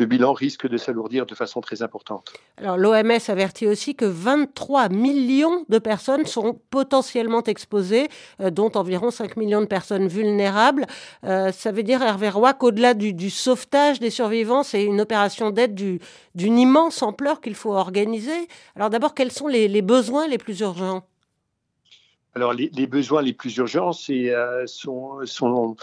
bilan 0.00 0.32
risque 0.32 0.66
de 0.66 0.76
s'alourdir 0.76 1.26
de 1.26 1.34
façon 1.36 1.60
très 1.60 1.80
importante. 1.80 2.32
Alors, 2.56 2.76
l'OMS 2.76 3.20
avertit 3.28 3.68
aussi 3.68 3.94
que 3.94 4.04
23 4.04 4.88
millions 4.88 5.64
de 5.68 5.78
personnes 5.78 6.26
sont 6.26 6.58
potentiellement 6.70 7.44
exposées, 7.44 8.08
euh, 8.40 8.50
dont 8.50 8.72
environ 8.74 9.12
5 9.12 9.36
millions 9.36 9.60
de 9.60 9.66
personnes 9.66 10.08
vulnérables. 10.08 10.86
Euh, 11.22 11.52
ça 11.52 11.70
veut 11.70 11.84
dire, 11.84 12.02
Hervé 12.02 12.28
Roy, 12.28 12.52
qu'au-delà 12.52 12.94
du, 12.94 13.30
sauvetage 13.30 14.00
des 14.00 14.10
survivants, 14.10 14.64
c'est 14.64 14.82
une 14.82 15.00
opération 15.00 15.52
d'aide 15.52 15.74
d'une 15.74 16.58
immense 16.58 17.00
ampleur 17.04 17.40
qu'il 17.40 17.54
faut 17.54 17.74
organiser. 17.74 18.48
Alors, 18.74 18.90
d'abord, 18.90 19.14
quels 19.14 19.30
sont 19.30 19.46
les 19.46 19.82
besoins 19.82 20.26
les 20.26 20.38
plus 20.38 20.58
urgents? 20.58 21.04
Alors, 22.34 22.54
les, 22.54 22.86
besoins 22.86 23.20
les 23.20 23.34
plus 23.34 23.54
urgents 23.58 23.90
euh, 24.08 24.66
sont, 24.66 25.26
sont 25.26 25.76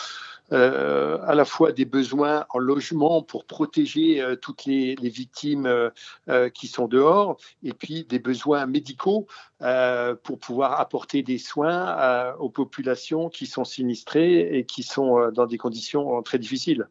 euh, 0.52 1.20
à 1.22 1.36
la 1.36 1.46
fois 1.46 1.72
des 1.72 1.86
besoins 1.86 2.46
en 2.50 2.58
logement 2.58 3.22
pour 3.22 3.46
protéger 3.46 4.20
euh, 4.20 4.36
toutes 4.36 4.66
les, 4.66 4.96
victimes 4.96 5.92
qui 6.56 6.68
sont 6.68 6.88
dehors, 6.88 7.38
et 7.64 7.74
puis 7.74 8.04
des 8.04 8.20
besoins 8.20 8.66
médicaux 8.66 9.28
pour 10.24 10.40
pouvoir 10.40 10.80
apporter 10.80 11.22
des 11.22 11.38
soins 11.38 12.34
aux 12.40 12.50
populations 12.50 13.30
qui 13.30 13.46
sont 13.46 13.64
sinistrées 13.64 14.58
et 14.58 14.66
qui 14.66 14.84
sont 14.84 15.32
dans 15.32 15.46
des 15.46 15.58
conditions 15.58 16.22
très 16.24 16.40
difficiles. 16.40 16.88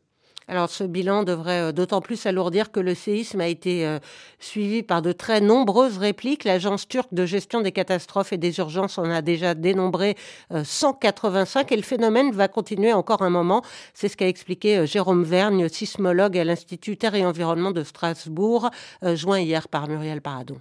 Alors 0.50 0.70
ce 0.70 0.82
bilan 0.82 1.24
devrait 1.24 1.60
euh, 1.60 1.72
d'autant 1.72 2.00
plus 2.00 2.24
alourdir 2.24 2.72
que 2.72 2.80
le 2.80 2.94
séisme 2.94 3.40
a 3.42 3.48
été 3.48 3.86
euh, 3.86 3.98
suivi 4.38 4.82
par 4.82 5.02
de 5.02 5.12
très 5.12 5.42
nombreuses 5.42 5.98
répliques. 5.98 6.44
L'agence 6.44 6.88
turque 6.88 7.12
de 7.12 7.26
gestion 7.26 7.60
des 7.60 7.70
catastrophes 7.70 8.32
et 8.32 8.38
des 8.38 8.58
urgences 8.58 8.96
en 8.96 9.10
a 9.10 9.20
déjà 9.20 9.54
dénombré 9.54 10.16
185 10.64 11.60
euh, 11.70 11.74
et 11.74 11.76
le 11.76 11.82
phénomène 11.82 12.32
va 12.32 12.48
continuer 12.48 12.94
encore 12.94 13.20
un 13.20 13.30
moment. 13.30 13.62
C'est 13.92 14.08
ce 14.08 14.16
qu'a 14.16 14.28
expliqué 14.28 14.86
Jérôme 14.86 15.22
Vergne, 15.22 15.68
sismologue 15.68 16.38
à 16.38 16.44
l'Institut 16.44 16.96
Terre 16.96 17.14
et 17.14 17.26
Environnement 17.26 17.70
de 17.70 17.82
Strasbourg, 17.82 18.70
joint 19.02 19.40
hier 19.40 19.68
par 19.68 19.88
Muriel 19.88 20.22
Paradon 20.22 20.58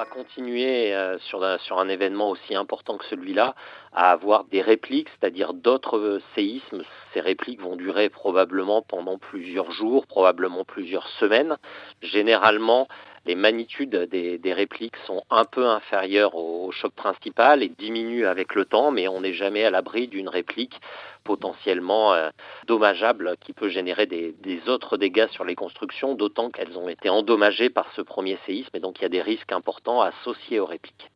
va 0.00 0.06
continuer 0.06 0.94
euh, 0.94 1.18
sur, 1.18 1.44
un, 1.44 1.88
événement 1.90 2.30
aussi 2.30 2.54
important 2.54 2.96
que 2.96 3.04
celui-là 3.10 3.54
à 3.92 4.12
avoir 4.12 4.44
des 4.44 4.62
répliques, 4.62 5.08
c'est-à-dire 5.10 5.52
d'autres 5.52 5.98
euh, 5.98 6.22
séismes. 6.34 6.82
Ces 7.12 7.20
répliques 7.20 7.60
vont 7.60 7.76
durer 7.76 8.08
probablement 8.08 8.80
pendant 8.80 9.18
plusieurs 9.18 9.70
jours, 9.72 10.06
probablement 10.06 10.64
plusieurs 10.64 11.06
semaines. 11.18 11.58
Généralement, 12.00 12.88
les 13.26 13.34
magnitudes 13.34 14.08
des, 14.10 14.52
répliques 14.52 14.96
sont 15.06 15.22
un 15.30 15.44
peu 15.44 15.66
inférieures 15.66 16.34
au, 16.34 16.70
choc 16.72 16.92
principal 16.94 17.62
et 17.62 17.68
diminuent 17.68 18.26
avec 18.26 18.54
le 18.54 18.64
temps, 18.64 18.90
mais 18.90 19.08
on 19.08 19.20
n'est 19.20 19.34
jamais 19.34 19.64
à 19.64 19.70
l'abri 19.70 20.08
d'une 20.08 20.28
réplique 20.28 20.80
potentiellement 21.24 22.14
euh, 22.14 22.30
dommageable 22.66 23.36
qui 23.40 23.52
peut 23.52 23.68
générer 23.68 24.06
des, 24.06 24.34
autres 24.68 24.96
dégâts 24.96 25.28
sur 25.28 25.44
les 25.44 25.54
constructions, 25.54 26.14
d'autant 26.14 26.50
qu'elles 26.50 26.78
ont 26.78 26.88
été 26.88 27.08
endommagées 27.08 27.70
par 27.70 27.92
ce 27.94 28.02
premier 28.02 28.38
séisme 28.46 28.70
et 28.74 28.80
donc 28.80 28.98
il 28.98 29.02
y 29.02 29.06
a 29.06 29.10
des 29.10 29.22
risques 29.22 29.52
importants 29.52 30.00
associés 30.00 30.60
aux 30.60 30.66
répliques. 30.66 31.10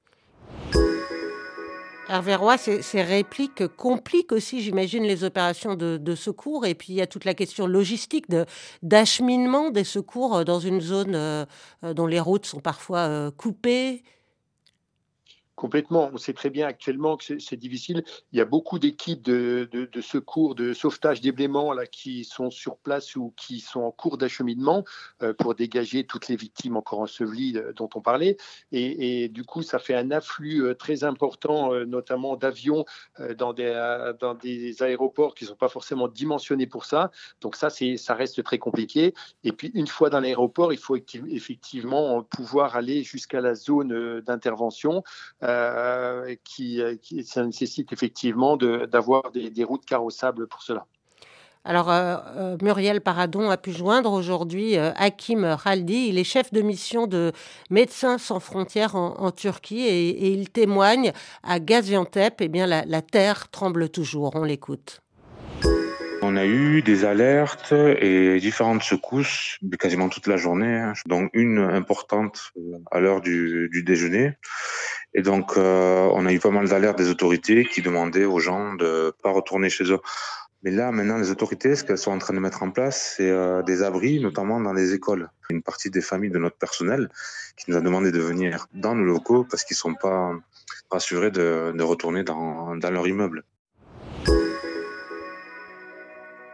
Hervé 2.09 2.35
Roy, 2.35 2.59
ces, 2.59 3.03
répliques 3.03 3.67
compliquent 3.77 4.33
aussi, 4.33 4.61
j'imagine, 4.61 5.05
les 5.05 5.25
opérations 5.25 5.75
de, 5.75 6.15
secours. 6.15 6.67
Et 6.67 6.75
puis, 6.75 6.89
il 6.93 6.97
y 6.97 7.01
a 7.01 7.07
toute 7.07 7.25
la 7.25 7.35
question 7.35 7.67
logistique 7.67 8.27
d'acheminement 8.83 9.71
des 9.71 9.85
secours 9.85 10.37
euh, 10.37 10.45
dans 10.45 10.61
une 10.61 10.81
zone 10.81 11.15
euh, 11.15 11.45
euh, 11.83 11.95
dont 11.95 12.07
les 12.07 12.21
routes 12.21 12.47
sont 12.47 12.61
parfois 12.61 13.31
coupées. 13.37 14.03
Complètement. 15.64 16.11
On 16.12 16.18
sait 16.18 16.35
très 16.35 16.50
bien 16.50 16.66
actuellement 16.66 17.16
que 17.16 17.38
c'est 17.38 17.56
difficile. 17.56 18.04
Il 18.33 18.38
y 18.38 18.42
a 18.42 18.44
beaucoup 18.44 18.78
d'équipes 18.78 19.23
de, 19.23 19.88
secours, 20.02 20.54
de 20.54 20.75
sauvetage 20.75 21.23
d'ébléments 21.23 21.73
là 21.73 21.87
qui 21.87 22.25
sont 22.25 22.50
sur 22.50 22.76
place 22.76 23.16
ou 23.16 23.33
qui 23.35 23.61
sont 23.61 23.80
en 23.80 23.90
cours 23.90 24.18
d'acheminement 24.18 24.85
euh, 25.23 25.33
pour 25.33 25.54
dégager 25.54 26.04
toutes 26.04 26.28
les 26.28 26.37
victimes 26.37 26.76
encore 26.76 27.00
ensevelies 27.00 27.56
euh, 27.56 27.73
dont 27.73 27.88
on 27.94 28.02
parlait. 28.02 28.37
Et, 28.73 29.30
du 29.30 29.44
coup, 29.44 29.62
ça 29.62 29.78
fait 29.78 29.94
un 29.94 30.11
afflux 30.11 30.62
euh, 30.62 30.75
très 30.75 31.02
important, 31.02 31.73
notamment 31.87 32.37
d'avions 32.37 32.85
dans 33.38 33.54
des, 33.54 34.83
aéroports 34.83 35.35
qui 35.35 35.44
ne 35.44 35.49
sont 35.49 35.56
pas 35.56 35.71
forcément 35.71 36.09
dimensionnés 36.09 36.66
pour 36.66 36.85
ça. 36.85 37.11
Donc 37.40 37.56
ça, 37.56 37.71
ça 37.71 38.14
reste 38.14 38.42
très 38.42 38.59
compliqué. 38.59 39.14
Et 39.44 39.52
puis 39.52 39.71
une 39.73 39.87
fois 39.87 40.11
dans 40.11 40.21
l'aéroport, 40.21 40.75
il 40.75 40.78
faut 40.78 40.97
effectivement 40.97 42.23
pouvoir 42.23 42.76
aller 42.76 43.02
jusqu'à 43.02 43.40
la 43.40 43.54
zone 43.54 44.21
d'intervention. 44.21 45.02
Qui, 46.45 46.81
qui, 47.03 47.25
ça 47.25 47.45
nécessite 47.45 47.93
effectivement 47.93 48.57
d'avoir 48.57 49.31
des, 49.33 49.65
routes 49.65 49.85
carrossables 49.85 50.47
pour 50.47 50.63
cela. 50.63 50.87
Alors, 51.67 51.91
euh, 51.91 52.17
euh, 52.37 52.57
Muriel 52.61 53.01
Paradon 53.01 53.49
a 53.49 53.57
pu 53.57 53.73
joindre 53.73 54.13
aujourd'hui 54.13 54.77
Hakim 54.77 55.45
Raldi. 55.45 56.09
Il 56.09 56.19
est 56.19 56.25
chef 56.25 56.53
de 56.53 56.61
mission 56.61 57.07
de 57.07 57.33
Médecins 57.71 58.19
sans 58.19 58.39
frontières 58.39 58.97
en, 58.97 59.31
Turquie 59.31 59.81
et, 59.81 60.29
il 60.33 60.51
témoigne 60.51 61.13
à 61.43 61.61
Gaziantep. 61.61 62.41
Eh 62.41 62.49
bien, 62.49 62.67
la 62.67 63.03
terre 63.03 63.51
tremble 63.51 63.89
toujours. 63.89 64.33
On 64.35 64.45
l'écoute. 64.45 65.04
On 66.26 66.37
a 66.37 66.47
eu 66.47 66.81
des 66.81 67.04
alertes 67.04 67.73
et 67.73 68.40
différentes 68.40 68.83
secousses 68.83 69.59
quasiment 69.78 70.09
toute 70.09 70.26
la 70.26 70.38
journée, 70.38 70.78
hein. 70.78 70.95
dont 71.04 71.28
une 71.35 71.59
importante 71.59 72.54
à 72.90 72.99
l'heure 72.99 73.21
du, 73.21 73.83
déjeuner. 73.85 74.33
Et 75.12 75.21
donc, 75.21 75.59
euh, 75.59 76.09
on 76.14 76.25
a 76.25 76.33
eu 76.33 76.38
pas 76.38 76.50
mal 76.50 76.66
d'alertes 76.66 76.97
des 76.97 77.11
autorités 77.11 77.66
qui 77.66 77.83
demandaient 77.83 78.25
aux 78.25 78.38
gens 78.38 78.73
de 78.73 79.12
pas 79.23 79.33
retourner 79.33 79.69
chez 79.69 79.85
eux. 79.93 80.00
Mais 80.62 80.71
là, 80.71 80.93
maintenant, 80.93 81.19
les 81.19 81.31
autorités, 81.31 81.76
ce 81.76 81.85
qu'elles 81.85 81.99
sont 81.99 82.12
en 82.12 82.19
train 82.19 82.33
de 82.33 82.40
mettre 82.40 82.62
en 82.62 82.71
place, 82.71 83.16
c'est 83.19 83.28
euh, 83.28 83.62
des 83.62 83.83
abris, 83.83 84.19
notamment 84.19 84.61
dans 84.61 84.73
les 84.73 84.95
écoles. 84.95 85.28
Une 85.50 85.62
partie 85.62 85.90
des 85.90 86.00
familles 86.00 86.31
de 86.31 86.38
notre 86.38 86.57
personnel 86.57 87.11
qui 87.59 87.71
nous 87.71 87.76
a 87.76 87.83
demandé 87.83 88.12
de 88.12 88.21
venir 88.21 88.66
dans 88.73 88.95
nos 88.95 89.04
locaux 89.04 89.45
parce 89.45 89.62
qu'ils 89.62 89.76
sont 89.76 89.95
pas 89.95 90.33
rassurés 90.90 91.31
de, 91.31 91.83
retourner 91.83 92.25
dans 92.25 92.78
leur 92.81 93.07
immeuble. 93.07 93.45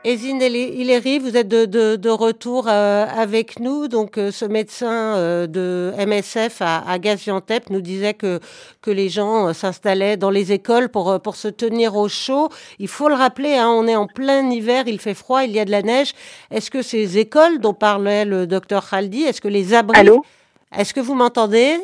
Ezine 0.02 0.40
Hilary, 0.40 1.18
vous 1.18 1.36
êtes 1.36 1.48
de, 1.48 2.08
retour 2.08 2.68
euh, 2.68 3.04
avec 3.06 3.60
nous. 3.60 3.86
Donc, 3.86 4.16
euh, 4.16 4.30
ce 4.30 4.46
médecin 4.46 5.14
euh, 5.16 5.46
de 5.46 5.92
MSF 5.98 6.62
à, 6.62 6.98
Gaziantep 6.98 7.68
nous 7.68 7.82
disait 7.82 8.14
que, 8.14 8.40
que 8.80 8.90
les 8.90 9.10
gens 9.10 9.52
s'installaient 9.52 10.16
dans 10.16 10.30
les 10.30 10.52
écoles 10.52 10.88
pour, 10.88 11.20
pour 11.20 11.36
se 11.36 11.48
tenir 11.48 11.96
au 11.96 12.08
chaud. 12.08 12.48
Il 12.78 12.88
faut 12.88 13.10
le 13.10 13.14
rappeler, 13.14 13.56
hein, 13.56 13.68
on 13.68 13.86
est 13.86 13.96
en 13.96 14.06
plein 14.06 14.48
hiver, 14.48 14.84
il 14.86 15.00
fait 15.00 15.12
froid, 15.12 15.44
il 15.44 15.50
y 15.50 15.60
a 15.60 15.66
de 15.66 15.70
la 15.70 15.82
neige. 15.82 16.12
Est-ce 16.50 16.70
que 16.70 16.80
ces 16.80 17.18
écoles 17.18 17.60
dont 17.60 17.74
parlait 17.74 18.24
le 18.24 18.46
docteur 18.46 18.88
Khaldi, 18.88 19.24
est-ce 19.24 19.42
que 19.42 19.48
les 19.48 19.74
abris... 19.74 20.00
Allô? 20.00 20.24
Est-ce 20.74 20.94
que 20.94 21.00
vous 21.00 21.14
m'entendez? 21.14 21.78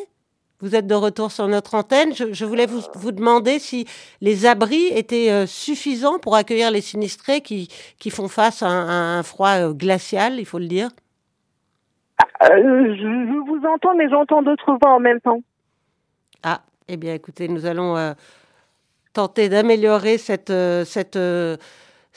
Vous 0.61 0.75
êtes 0.75 0.87
de 0.87 0.95
retour 0.95 1.31
sur 1.31 1.47
notre 1.49 1.75
antenne. 1.75 2.13
Je, 2.15 2.45
voulais 2.45 2.67
vous, 2.67 2.81
vous, 2.95 3.13
demander 3.13 3.59
si 3.59 3.87
les 4.21 4.47
abris 4.47 4.87
étaient 4.87 5.31
euh, 5.31 5.47
suffisants 5.47 6.19
pour 6.19 6.35
accueillir 6.35 6.71
les 6.71 6.81
sinistrés 6.81 7.41
qui, 7.41 7.69
qui 7.99 8.11
font 8.11 8.29
face 8.29 8.63
à 8.63 8.69
un, 8.69 9.23
froid 9.23 9.57
euh, 9.57 9.73
glacial, 9.73 10.39
il 10.39 10.47
faut 10.47 10.59
le 10.59 10.67
dire. 10.67 10.89
Euh, 12.43 12.49
je, 12.49 13.51
vous 13.51 13.67
entends, 13.67 13.95
mais 13.95 14.09
j'entends 14.09 14.43
d'autres 14.43 14.79
voix 14.81 14.95
en 14.95 15.01
même 15.01 15.21
temps. 15.21 15.41
Ah, 16.43 16.61
eh 16.89 16.97
bien, 16.97 17.15
écoutez, 17.15 17.49
nous 17.49 17.67
allons 17.67 18.15
tenter 19.13 19.49
d'améliorer 19.49 20.19
cette, 20.19 20.53
cette 20.85 21.19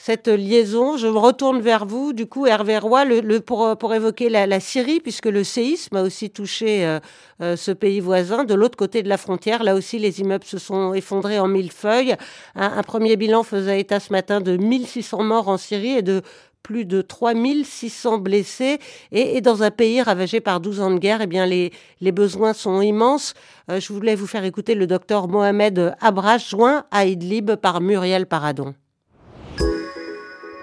cette 0.00 0.28
liaison. 0.28 0.96
Je 0.96 1.06
me 1.06 1.18
retourne 1.18 1.60
vers 1.60 1.84
vous, 1.84 2.14
du 2.14 2.24
coup, 2.24 2.46
Hervé 2.46 2.78
Roy, 2.78 3.04
le, 3.04 3.40
pour, 3.40 3.76
pour, 3.76 3.92
évoquer 3.92 4.30
la, 4.30 4.58
Syrie, 4.58 4.98
puisque 4.98 5.26
le 5.26 5.44
séisme 5.44 5.96
a 5.96 6.02
aussi 6.02 6.30
touché 6.30 6.86
euh, 6.86 7.00
euh, 7.42 7.54
ce 7.54 7.70
pays 7.70 8.00
voisin. 8.00 8.44
De 8.44 8.54
l'autre 8.54 8.78
côté 8.78 9.02
de 9.02 9.10
la 9.10 9.18
frontière, 9.18 9.62
là 9.62 9.74
aussi, 9.74 9.98
les 9.98 10.20
immeubles 10.20 10.46
se 10.46 10.56
sont 10.56 10.94
effondrés 10.94 11.38
en 11.38 11.48
mille 11.48 11.70
feuilles. 11.70 12.16
Un, 12.54 12.82
premier 12.82 13.16
bilan 13.16 13.42
faisait 13.42 13.78
état 13.78 14.00
ce 14.00 14.10
matin 14.10 14.40
de 14.40 14.56
1600 14.56 15.22
morts 15.22 15.48
en 15.48 15.58
Syrie 15.58 15.98
et 15.98 16.02
de 16.02 16.22
plus 16.62 16.86
de 16.86 17.02
3600 17.02 18.18
blessés. 18.18 18.78
Et, 19.12 19.42
dans 19.42 19.62
un 19.62 19.70
pays 19.70 20.00
ravagé 20.00 20.40
par 20.40 20.60
12 20.60 20.80
ans 20.80 20.90
de 20.92 20.98
guerre, 20.98 21.20
eh 21.20 21.26
bien, 21.26 21.44
les, 21.44 21.72
besoins 22.00 22.54
sont 22.54 22.80
immenses. 22.80 23.34
Euh, 23.70 23.80
je 23.80 23.92
voulais 23.92 24.14
vous 24.14 24.26
faire 24.26 24.44
écouter 24.44 24.74
le 24.74 24.86
docteur 24.86 25.28
Mohamed 25.28 25.94
Abrash, 26.00 26.48
joint 26.48 26.86
à 26.90 27.04
Idlib 27.04 27.56
par 27.56 27.82
Muriel 27.82 28.24
Paradon. 28.24 28.74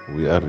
Uh, 0.09 0.39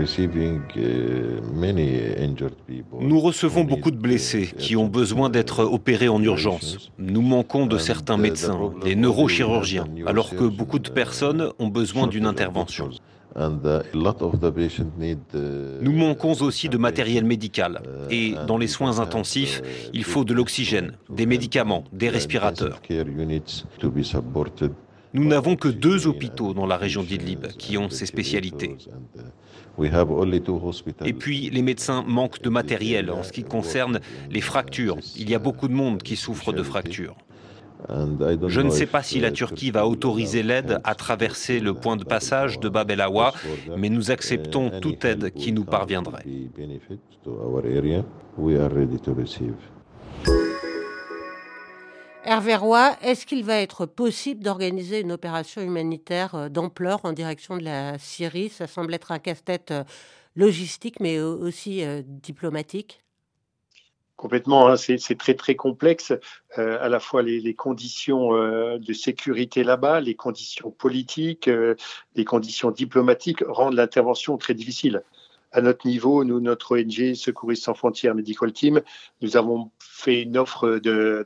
Nous 3.00 3.20
recevons 3.20 3.64
beaucoup 3.64 3.90
de 3.90 3.96
blessés 3.96 4.50
qui 4.56 4.76
ont 4.76 4.86
besoin 4.86 5.30
d'être 5.30 5.64
opérés 5.64 6.08
en 6.08 6.22
urgence. 6.22 6.92
Nous 6.98 7.22
manquons 7.22 7.66
de 7.66 7.76
certains 7.76 8.16
médecins, 8.16 8.72
des 8.84 8.94
neurochirurgiens, 8.94 9.86
alors 10.06 10.30
que 10.30 10.44
beaucoup 10.44 10.78
de 10.78 10.88
personnes 10.90 11.48
ont 11.58 11.68
besoin 11.68 12.06
d'une 12.06 12.26
intervention. 12.26 12.90
Uh, 13.36 13.48
Nous 15.82 15.92
manquons 15.92 16.42
aussi 16.42 16.68
de 16.68 16.78
matériel 16.78 17.24
médical. 17.24 17.82
Uh, 17.84 18.14
Et 18.14 18.34
dans 18.46 18.58
les 18.58 18.66
soins 18.68 19.00
intensifs, 19.00 19.62
il 19.92 20.04
faut 20.04 20.24
de 20.24 20.34
l'oxygène, 20.34 20.92
des 21.10 21.26
médicaments, 21.26 21.84
des 21.92 22.08
respirateurs. 22.08 22.80
Nous 25.14 25.24
n'avons 25.24 25.56
que 25.56 25.68
deux 25.68 26.06
hôpitaux 26.06 26.52
dans 26.52 26.66
la 26.66 26.76
région 26.76 27.02
d'Idlib 27.02 27.46
qui 27.58 27.78
ont 27.78 27.88
ces 27.88 28.06
spécialités. 28.06 28.76
Et 31.04 31.12
puis, 31.12 31.50
les 31.50 31.62
médecins 31.62 32.04
manquent 32.06 32.42
de 32.42 32.48
matériel 32.48 33.10
en 33.10 33.22
ce 33.22 33.32
qui 33.32 33.44
concerne 33.44 34.00
les 34.30 34.40
fractures. 34.40 34.96
Il 35.16 35.30
y 35.30 35.34
a 35.34 35.38
beaucoup 35.38 35.68
de 35.68 35.74
monde 35.74 36.02
qui 36.02 36.16
souffre 36.16 36.52
de 36.52 36.62
fractures. 36.62 37.16
Je 37.88 38.60
ne 38.60 38.70
sais 38.70 38.86
pas 38.86 39.02
si 39.02 39.20
la 39.20 39.30
Turquie 39.30 39.70
va 39.70 39.86
autoriser 39.86 40.42
l'aide 40.42 40.80
à 40.84 40.94
traverser 40.94 41.60
le 41.60 41.74
point 41.74 41.96
de 41.96 42.04
passage 42.04 42.58
de 42.58 42.68
Bab 42.68 42.90
el 42.90 43.00
Awa, 43.00 43.32
mais 43.76 43.88
nous 43.88 44.10
acceptons 44.10 44.70
toute 44.80 45.04
aide 45.04 45.30
qui 45.32 45.52
nous 45.52 45.64
parviendrait. 45.64 46.24
Hervé 52.24 52.56
Roy, 52.56 52.96
est-ce 53.02 53.26
qu'il 53.26 53.44
va 53.44 53.60
être 53.60 53.86
possible 53.86 54.42
d'organiser 54.42 55.00
une 55.00 55.12
opération 55.12 55.62
humanitaire 55.62 56.34
euh, 56.34 56.48
d'ampleur 56.48 57.00
en 57.04 57.12
direction 57.12 57.56
de 57.56 57.64
la 57.64 57.98
Syrie? 57.98 58.48
Ça 58.48 58.66
semble 58.66 58.92
être 58.92 59.12
un 59.12 59.18
casse-tête 59.18 59.70
euh, 59.70 59.84
logistique, 60.34 60.98
mais 61.00 61.20
aussi 61.20 61.84
euh, 61.84 62.02
diplomatique. 62.04 63.02
Complètement, 64.16 64.68
hein, 64.68 64.76
c'est 64.76 64.98
très 65.16 65.34
très 65.34 65.54
complexe, 65.54 66.12
à 66.56 66.88
la 66.88 66.98
fois 66.98 67.22
les, 67.22 67.54
conditions 67.54 68.32
de 68.32 68.92
sécurité 68.92 69.62
là-bas, 69.62 70.00
les 70.00 70.16
conditions 70.16 70.72
politiques, 70.72 71.48
les 72.16 72.24
conditions 72.24 72.72
diplomatiques 72.72 73.44
rendent 73.46 73.74
l'intervention 73.74 74.36
très 74.36 74.54
difficile 74.54 75.04
à 75.52 75.60
notre 75.60 75.86
niveau, 75.86 76.24
nous, 76.24 76.40
notre 76.40 76.78
ONG 76.78 77.14
Secouristes 77.14 77.64
sans 77.64 77.74
frontières 77.74 78.14
Medical 78.14 78.52
Team, 78.52 78.82
nous 79.22 79.36
avons 79.36 79.70
fait 79.78 80.22
une 80.22 80.36
offre 80.36 80.78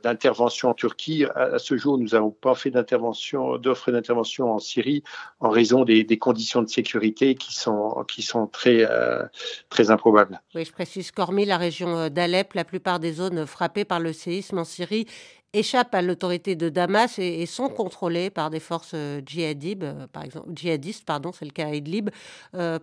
d'intervention 0.03 0.69
en 0.69 0.73
Turquie. 0.73 1.25
À, 1.35 1.59
ce 1.59 1.77
jour, 1.77 1.97
nous 1.97 2.09
n'avons 2.09 2.31
pas 2.31 2.55
fait 2.55 2.71
d'offre 2.71 3.91
d'intervention 3.91 4.51
en 4.51 4.59
Syrie 4.59 5.03
en 5.39 5.49
raison 5.49 5.83
des, 5.83 6.05
conditions 6.17 6.61
de 6.61 6.69
sécurité 6.69 7.35
qui 7.35 7.53
sont, 7.53 8.05
qui 8.07 8.21
sont 8.21 8.47
très, 8.47 8.85
euh, 8.89 9.23
très 9.69 9.91
improbables. 9.91 10.41
Oui, 10.55 10.63
je 10.63 10.71
précise 10.71 11.11
qu'hormis 11.11 11.45
la 11.45 11.57
région 11.57 12.09
d'Alep, 12.09 12.53
la 12.53 12.63
plupart 12.63 12.99
des 12.99 13.13
zones 13.13 13.45
frappées 13.45 13.85
par 13.85 13.99
le 13.99 14.13
séisme 14.13 14.59
en 14.59 14.63
Syrie 14.63 15.07
échappent 15.53 15.95
à 15.95 16.01
l'autorité 16.01 16.55
de 16.55 16.69
Damas 16.69 17.19
et, 17.19 17.45
sont 17.45 17.69
contrôlés 17.69 18.29
par 18.29 18.49
des 18.49 18.59
forces 18.59 18.95
djihadistes, 19.25 19.85
par 20.11 20.23
exemple, 20.23 20.49
djihadistes, 20.55 21.05
pardon, 21.05 21.31
c'est 21.31 21.45
le 21.45 21.51
cas 21.51 21.67
à 21.67 21.73
Idlib, 21.73 22.09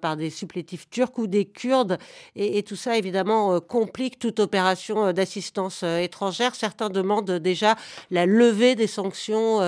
par 0.00 0.16
des 0.16 0.30
supplétifs 0.30 0.88
turcs 0.90 1.18
ou 1.18 1.26
des 1.26 1.44
Kurdes. 1.44 1.98
Et, 2.36 2.62
tout 2.62 2.76
ça, 2.76 2.96
évidemment, 2.96 3.60
complique 3.60 4.18
toute 4.18 4.40
opération 4.40 5.12
d'assistance 5.12 5.82
étrangère. 5.82 6.54
Certains 6.54 6.90
demandent 6.90 7.30
déjà 7.30 7.76
la 8.10 8.26
levée 8.26 8.74
des 8.74 8.86
sanctions 8.86 9.60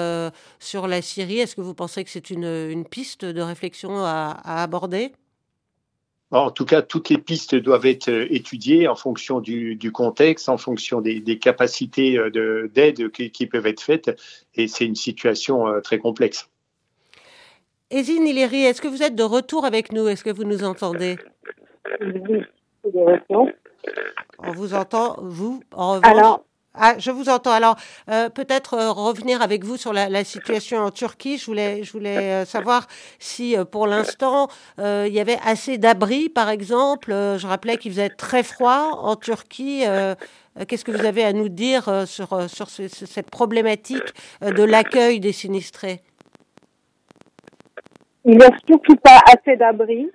sur 0.60 0.86
la 0.86 1.02
Syrie. 1.02 1.38
Est-ce 1.38 1.56
que 1.56 1.60
vous 1.60 1.74
pensez 1.74 2.04
que 2.04 2.10
c'est 2.10 2.30
une, 2.30 2.84
piste 2.84 3.24
de 3.24 3.40
réflexion 3.40 4.04
à 4.04 4.62
aborder? 4.62 5.12
En 6.40 6.50
tout 6.50 6.64
cas, 6.64 6.82
toutes 6.82 7.10
les 7.10 7.18
pistes 7.18 7.54
doivent 7.54 7.86
être 7.86 8.08
euh, 8.08 8.26
étudiées 8.30 8.88
en 8.88 8.96
fonction 8.96 9.40
du, 9.40 9.92
contexte, 9.92 10.48
en 10.48 10.56
fonction 10.56 11.00
des, 11.00 11.38
capacités 11.38 12.16
euh, 12.18 12.68
d'aide 12.72 13.10
qui, 13.10 13.46
peuvent 13.46 13.66
être 13.66 13.82
faites. 13.82 14.10
Et 14.54 14.66
c'est 14.66 14.86
une 14.86 14.96
situation 14.96 15.68
euh, 15.68 15.80
très 15.80 15.98
complexe. 15.98 16.48
Ezine 17.90 18.26
Hilary, 18.26 18.64
est-ce 18.64 18.80
que 18.80 18.88
vous 18.88 19.02
êtes 19.02 19.14
de 19.14 19.22
retour 19.22 19.66
avec 19.66 19.92
nous? 19.92 20.08
Est-ce 20.08 20.24
que 20.24 20.30
vous 20.30 20.44
nous 20.44 20.64
entendez? 20.64 21.18
Oui, 22.00 22.40
On 24.38 24.52
vous 24.52 24.72
entend, 24.72 25.16
vous, 25.20 25.62
en 25.72 25.94
revanche? 25.94 26.40
Ah, 26.74 26.94
je 26.98 27.10
vous 27.10 27.28
entends. 27.28 27.52
Alors, 27.52 27.76
euh, 28.10 28.30
peut-être 28.30 28.74
euh, 28.74 28.92
revenir 28.92 29.42
avec 29.42 29.62
vous 29.62 29.76
sur 29.76 29.92
la, 29.92 30.24
situation 30.24 30.78
en 30.78 30.90
Turquie. 30.90 31.36
Je 31.36 31.46
voulais, 31.46 31.82
je 31.82 31.92
voulais 31.92 32.16
euh, 32.16 32.44
savoir 32.44 32.86
si, 33.18 33.56
pour 33.70 33.86
l'instant, 33.86 34.48
il 34.78 35.12
y 35.12 35.20
avait 35.20 35.38
assez 35.44 35.78
d'abris, 35.78 36.28
par 36.28 36.48
exemple. 36.48 37.10
je 37.10 37.46
rappelais 37.46 37.76
qu'il 37.76 37.92
faisait 37.92 38.08
très 38.08 38.42
froid 38.42 38.98
en 39.02 39.16
Turquie. 39.16 39.84
Qu'est-ce 40.68 40.84
que 40.84 40.92
vous 40.92 41.04
avez 41.04 41.24
à 41.24 41.32
nous 41.32 41.48
dire 41.48 42.06
sur, 42.06 42.48
sur 42.48 42.68
cette 42.68 43.30
problématique 43.30 44.14
de 44.40 44.62
l'accueil 44.62 45.20
des 45.20 45.32
sinistrés? 45.32 46.00
Il 48.24 48.38
n'y 48.38 48.44
a 48.44 48.50
surtout 48.66 48.96
pas 48.96 49.18
assez 49.34 49.56
d'abris. 49.56 50.08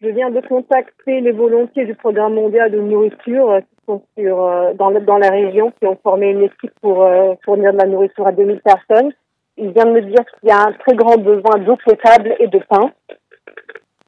Je 0.00 0.08
viens 0.08 0.30
de 0.30 0.40
contacter 0.40 1.20
les 1.20 1.32
volontiers 1.32 1.84
du 1.84 1.94
Programme 1.94 2.34
mondial 2.34 2.70
de 2.70 2.80
nourriture 2.80 3.60
sur, 3.86 4.42
euh, 4.42 4.74
dans, 4.74 4.90
dans 4.90 5.18
la 5.18 5.30
région 5.30 5.72
qui 5.78 5.86
ont 5.86 5.98
formé 6.02 6.30
une 6.30 6.42
équipe 6.42 6.72
pour 6.80 7.02
euh, 7.02 7.34
fournir 7.44 7.72
de 7.72 7.78
la 7.78 7.86
nourriture 7.86 8.26
à 8.26 8.32
2000 8.32 8.60
personnes. 8.60 9.12
Il 9.56 9.72
vient 9.72 9.86
de 9.86 9.92
me 9.92 10.02
dire 10.02 10.24
qu'il 10.38 10.48
y 10.48 10.52
a 10.52 10.60
un 10.60 10.72
très 10.72 10.94
grand 10.94 11.16
besoin 11.16 11.58
d'eau 11.58 11.76
potable 11.84 12.34
et 12.38 12.46
de 12.46 12.58
pain. 12.68 12.90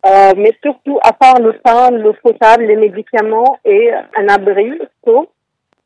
Euh, 0.06 0.32
mais 0.36 0.52
surtout, 0.62 0.98
à 1.02 1.12
part 1.12 1.40
le 1.40 1.52
pain, 1.54 1.90
l'eau 1.90 2.14
potable, 2.22 2.64
les 2.64 2.76
médicaments 2.76 3.58
et 3.64 3.90
un 3.92 4.28
abri 4.28 4.78
chaud 5.04 5.28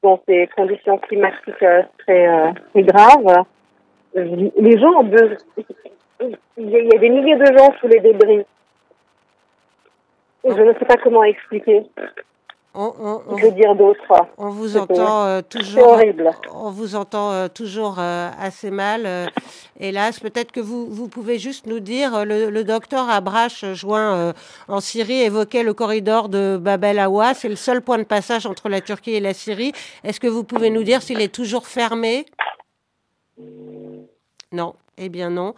dans 0.03 0.21
ces 0.27 0.49
conditions 0.57 0.99
climatiques 0.99 1.65
très, 1.99 2.55
très 2.73 2.83
graves, 2.83 3.45
les 4.15 4.79
gens 4.79 5.01
ont 5.01 5.05
besoin... 5.05 5.37
Il 6.57 6.71
y 6.71 6.95
a 6.95 6.99
des 6.99 7.09
milliers 7.09 7.37
de 7.37 7.47
gens 7.57 7.73
sous 7.81 7.89
les 7.89 8.01
débris. 8.01 8.45
Je 10.45 10.63
ne 10.63 10.73
sais 10.75 10.85
pas 10.85 10.97
comment 11.03 11.23
expliquer. 11.23 11.85
On, 12.75 13.21
dire 13.55 13.75
d'autres. 13.75 14.01
On 14.39 14.49
vous 14.49 14.79
entend 14.79 15.27
euh, 15.27 15.43
toujours. 15.43 15.89
horrible. 15.89 16.31
On 16.55 16.71
vous 16.71 16.95
entend 16.95 17.31
euh, 17.31 17.49
toujours 17.49 17.97
euh, 17.99 18.31
assez 18.41 18.71
mal. 18.71 19.31
hélas, 19.79 20.21
peut-être 20.21 20.53
que 20.53 20.61
vous, 20.61 20.87
vous 20.87 21.09
pouvez 21.09 21.39
juste 21.39 21.67
nous 21.67 21.81
dire. 21.81 22.25
Le, 22.25 22.63
docteur 22.63 23.11
Abrache, 23.11 23.65
joint 23.75 24.33
en 24.69 24.81
Syrie, 24.81 25.21
évoquait 25.21 25.63
le 25.63 25.75
corridor 25.75 26.31
de 26.31 26.57
Bab 26.59 26.85
el 26.85 26.99
Awa. 26.99 27.35
C'est 27.35 27.51
le 27.51 27.57
seul 27.57 27.83
point 27.83 27.99
de 27.99 28.05
passage 28.05 28.47
entre 28.47 28.71
la 28.71 28.81
Turquie 28.81 29.13
et 29.15 29.21
la 29.21 29.35
Syrie. 29.35 29.73
Est-ce 30.03 30.21
que 30.21 30.29
vous 30.29 30.45
pouvez 30.45 30.71
nous 30.71 30.83
dire 30.83 31.03
s'il 31.03 31.21
est 31.21 31.35
toujours 31.35 31.67
fermé? 31.67 32.25
Non. 34.51 34.75
Eh 34.97 35.09
bien 35.11 35.29
non. 35.29 35.55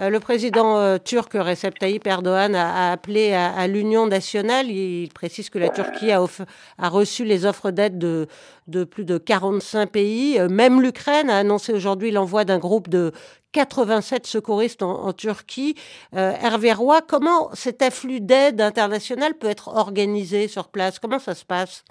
Euh, 0.00 0.08
le 0.08 0.20
président 0.20 0.78
euh, 0.78 0.96
turc 0.96 1.34
Recep 1.34 1.78
Tayyip 1.78 2.06
Erdogan 2.06 2.54
a, 2.54 2.92
appelé 2.92 3.34
à, 3.34 3.66
l'union 3.66 4.06
nationale. 4.06 4.70
Il, 4.70 5.10
précise 5.10 5.50
que 5.50 5.58
la 5.58 5.68
Turquie 5.68 6.10
a, 6.12 6.88
reçu 6.88 7.24
les 7.24 7.44
offres 7.44 7.70
d'aide 7.70 7.98
de, 7.98 8.84
plus 8.84 9.04
de 9.04 9.18
45 9.18 9.90
pays. 9.90 10.38
Euh, 10.38 10.48
même 10.48 10.80
l'Ukraine 10.80 11.28
a 11.28 11.36
annoncé 11.38 11.72
aujourd'hui 11.74 12.10
l'envoi 12.10 12.44
d'un 12.44 12.58
groupe 12.58 12.88
de 12.88 13.12
87 13.52 14.26
secouristes 14.26 14.82
en, 14.82 15.12
Turquie. 15.12 15.74
Hervé 16.14 16.72
Roy, 16.72 17.02
comment 17.02 17.50
cet 17.52 17.82
afflux 17.82 18.20
d'aide 18.20 18.62
internationale 18.62 19.34
peut 19.34 19.50
être 19.50 19.68
organisé 19.68 20.48
sur 20.48 20.68
place? 20.68 20.98
Comment 20.98 21.18
ça 21.18 21.34
se 21.34 21.44
passe? 21.44 21.84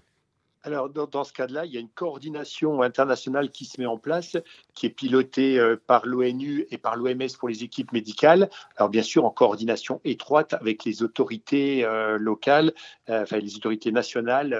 Alors, 0.64 0.90
dans, 0.90 1.24
ce 1.24 1.34
cas-là, 1.34 1.66
il 1.66 1.74
y 1.74 1.78
a 1.78 1.80
une 1.80 1.90
coordination 1.90 2.84
internationale 2.84 3.50
qui 3.50 3.66
se 3.66 3.82
met 3.82 3.88
en 3.88 3.98
place, 3.98 4.38
qui 4.76 4.86
est 4.86 4.92
pilotée 4.92 5.60
euh, 5.60 5.76
par 5.88 6.06
l'ONU 6.06 6.68
et 6.70 6.78
par 6.78 6.96
l'OMS 6.96 7.28
pour 7.40 7.50
les 7.50 7.64
équipes 7.64 7.92
médicales. 7.94 8.48
Alors, 8.78 8.90
bien 8.90 9.02
sûr, 9.02 9.26
en 9.26 9.32
coordination 9.32 10.02
étroite 10.06 10.54
avec 10.54 10.86
les 10.86 11.02
autorités 11.02 11.84
euh, 11.84 12.20
locales, 12.20 12.74
euh, 13.10 13.24
enfin 13.24 13.40
les 13.40 13.56
autorités 13.56 13.92
nationales 13.92 14.58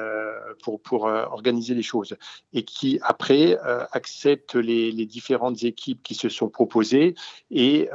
pour, 0.64 1.04
organiser 1.04 1.74
les 1.76 1.84
choses. 1.84 2.16
Et 2.54 2.64
qui, 2.64 3.00
après, 3.04 3.58
accepte 3.92 4.56
les, 4.56 4.92
les, 4.92 5.06
différentes 5.06 5.64
équipes 5.64 6.02
qui 6.04 6.16
se 6.16 6.30
sont 6.30 6.50
proposées 6.50 7.16
et 7.50 7.90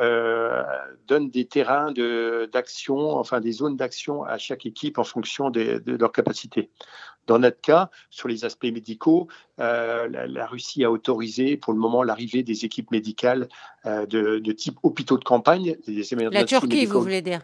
donne 1.07 1.31
des 1.31 1.47
terrains 1.47 1.93
d'action, 2.53 3.17
enfin 3.17 3.41
des 3.41 3.53
zones 3.53 3.77
d'action 3.77 4.25
à 4.25 4.39
chaque 4.39 4.67
équipe 4.67 4.99
en 4.99 5.05
fonction 5.05 5.51
de, 5.51 5.83
de 5.85 5.97
leur 5.97 6.13
capacité. 6.13 6.71
Dans 7.27 7.39
notre 7.39 7.61
cas, 7.61 7.91
sur 8.11 8.29
les 8.29 8.45
aspects 8.45 8.65
médicaux, 8.65 9.29
euh, 9.61 10.09
la, 10.09 10.47
Russie 10.47 10.85
a 10.85 10.91
autorisé 10.91 11.57
pour 11.57 11.73
le 11.73 11.79
moment 11.79 12.03
l'arrivée 12.03 12.43
des 12.43 12.65
équipes 12.65 12.91
médicales 12.91 13.49
euh, 13.85 14.07
de, 14.07 14.53
type 14.53 14.79
hôpitaux 14.83 15.19
de 15.19 15.25
campagne. 15.25 15.77
la 15.87 16.45
Turquie, 16.45 16.87
vous 16.87 17.01
voulez 17.01 17.23
dire? 17.23 17.41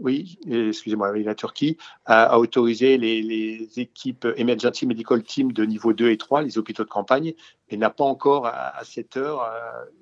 Oui, 0.00 0.38
excusez-moi, 0.50 1.16
la 1.18 1.34
Turquie 1.34 1.76
a, 2.06 2.38
autorisé 2.38 2.96
les, 2.96 3.68
équipes 3.76 4.26
Emergency 4.36 4.86
Medical 4.86 5.22
Team 5.22 5.52
de 5.52 5.64
niveau 5.64 5.92
2 5.92 6.10
et 6.10 6.16
3, 6.16 6.42
les 6.42 6.56
hôpitaux 6.56 6.84
de 6.84 6.88
campagne, 6.88 7.34
mais 7.70 7.76
n'a 7.76 7.90
pas 7.90 8.04
encore 8.04 8.46
à, 8.46 8.80
cette 8.84 9.18
heure 9.18 9.42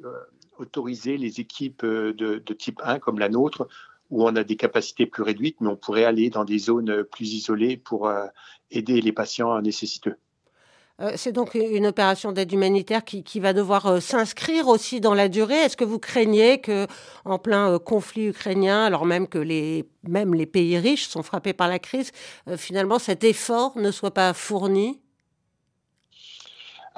euh, 0.05 0.11
autorisé 0.59 1.17
les 1.17 1.41
équipes 1.41 1.85
de, 1.85 2.13
de, 2.13 2.55
type 2.55 2.81
1 2.85 3.01
comme 3.01 3.19
la 3.19 3.29
nôtre 3.29 3.67
où 4.11 4.25
on 4.25 4.35
a 4.37 4.45
des 4.45 4.57
capacités 4.57 5.07
plus 5.07 5.23
réduites, 5.23 5.61
mais 5.61 5.69
on 5.69 5.77
pourrait 5.77 6.05
aller 6.05 6.31
dans 6.31 6.45
des 6.45 6.59
zones 6.59 7.05
plus 7.05 7.35
isolées 7.35 7.77
pour 7.77 8.09
euh, 8.09 8.27
aider 8.71 9.01
les 9.01 9.13
patients 9.13 9.61
nécessiteux. 9.61 10.17
Euh, 11.01 11.13
c'est 11.15 11.31
donc 11.31 11.55
une 11.55 11.87
opération 11.87 12.33
d'aide 12.33 12.53
humanitaire 12.53 13.05
qui, 13.05 13.39
va 13.39 13.53
devoir 13.53 13.87
euh, 13.87 14.01
s'inscrire 14.01 14.67
aussi 14.67 15.01
dans 15.01 15.15
la 15.15 15.29
durée. 15.29 15.55
Est-ce 15.55 15.77
que 15.77 15.85
vous 15.85 16.01
craignez 16.01 16.61
que, 16.61 16.87
en 17.25 17.39
plein 17.39 17.79
conflit 17.79 18.27
ukrainien, 18.27 18.85
alors 18.85 19.07
même 19.07 19.29
que 19.29 19.39
les, 19.39 19.89
même 20.03 20.35
les 20.35 20.47
pays 20.47 20.77
riches 20.79 21.07
sont 21.07 21.23
frappés 21.23 21.53
par 21.53 21.69
la 21.69 21.79
crise, 21.79 22.11
finalement 22.57 22.99
cet 22.99 23.23
effort 23.23 23.79
ne 23.79 23.93
soit 23.93 24.13
pas 24.13 24.33
fourni? 24.33 25.01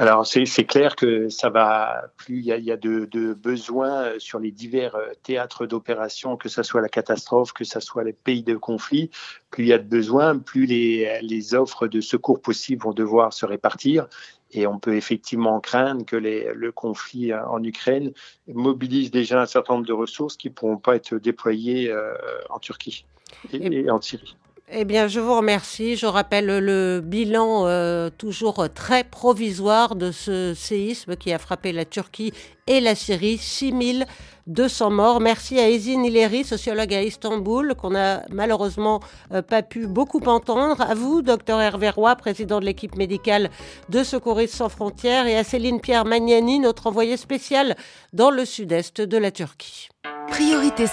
Alors 0.01 0.27
c'est 0.27 0.65
clair 0.65 0.97
que 0.97 1.29
ça 1.29 1.51
va 1.51 2.05
plus 2.17 2.39
il 2.39 2.47
y 2.47 2.73
a, 2.73 2.77
de, 2.79 3.35
besoins 3.35 4.19
sur 4.19 4.39
les 4.39 4.51
divers 4.51 4.95
euh, 4.95 5.11
théâtres 5.23 5.67
d'opération, 5.67 6.39
que 6.39 6.49
ce 6.49 6.63
soit 6.63 6.81
la 6.81 6.89
catastrophe, 6.89 7.53
que 7.53 7.65
ce 7.65 7.81
soit 7.81 8.03
les 8.03 8.15
pays 8.15 8.43
de 8.43 8.57
conflit, 8.57 9.11
plus 9.51 9.65
il 9.65 9.69
y 9.69 9.75
a 9.75 9.79
de 9.79 9.87
besoins, 9.87 10.39
plus 10.39 10.65
les, 10.65 11.55
offres 11.55 11.87
de 11.87 12.01
secours 12.01 12.41
possibles 12.41 12.83
vont 12.83 12.95
devoir 12.95 13.35
se 13.35 13.45
répartir. 13.45 14.07
Et 14.53 14.67
on 14.67 14.79
peut 14.79 14.97
effectivement 14.97 15.61
craindre 15.61 16.07
que 16.07 16.17
le 16.17 16.73
conflit 16.73 17.35
en 17.35 17.63
Ukraine 17.63 18.13
mobilise 18.49 19.11
déjà 19.11 19.43
un 19.43 19.47
certain 19.47 19.75
nombre 19.75 19.87
de 19.87 19.93
ressources 19.93 20.39
qui 20.39 20.49
ne 20.49 20.55
pourront 20.55 20.79
pas 20.79 20.97
être 20.97 21.17
déployées 21.17 21.91
euh, 21.91 22.15
en 22.49 22.59
Turquie 22.59 23.05
et 23.53 23.91
en 23.91 24.01
Syrie. 24.01 24.35
Eh 24.73 24.85
bien, 24.85 25.09
je 25.09 25.19
vous 25.19 25.35
remercie. 25.35 25.97
Je 25.97 26.07
rappelle 26.07 26.47
le 26.47 27.01
bilan 27.05 27.67
euh, 27.67 28.09
toujours 28.09 28.69
très 28.73 29.03
provisoire 29.03 29.97
de 29.97 30.13
ce 30.13 30.55
séisme 30.55 31.17
qui 31.17 31.33
a 31.33 31.39
frappé 31.41 31.73
la 31.73 31.85
Turquie 31.85 32.33
et 32.69 32.79
la 32.79 32.95
Syrie. 32.95 33.37
6200 33.37 34.91
morts. 34.91 35.21
Merci 35.21 35.59
à 35.59 35.69
Ezine 35.69 36.05
Hilary, 36.05 36.45
sociologue 36.45 36.95
à 36.95 37.03
Istanbul, 37.03 37.75
qu'on 37.75 37.97
a 37.97 38.21
malheureusement 38.31 39.01
euh, 39.33 39.43
pas 39.43 39.63
pu 39.63 39.89
beaucoup 39.89 40.23
entendre. 40.27 40.81
À 40.81 40.95
vous, 40.95 41.21
docteur 41.21 41.61
Hervé 41.61 41.91
Roy, 41.91 42.15
président 42.15 42.61
de 42.61 42.65
l'équipe 42.65 42.95
médicale 42.95 43.51
de 43.89 44.05
Secouristes 44.05 44.55
sans 44.55 44.69
frontières, 44.69 45.27
et 45.27 45.37
à 45.37 45.43
Céline 45.43 45.81
Pierre 45.81 46.05
Magnani, 46.05 46.61
notre 46.61 46.87
envoyée 46.87 47.17
spéciale 47.17 47.75
dans 48.13 48.31
le 48.31 48.45
sud-est 48.45 49.01
de 49.01 49.19
la 49.19 49.33
Turquie. 49.33 49.89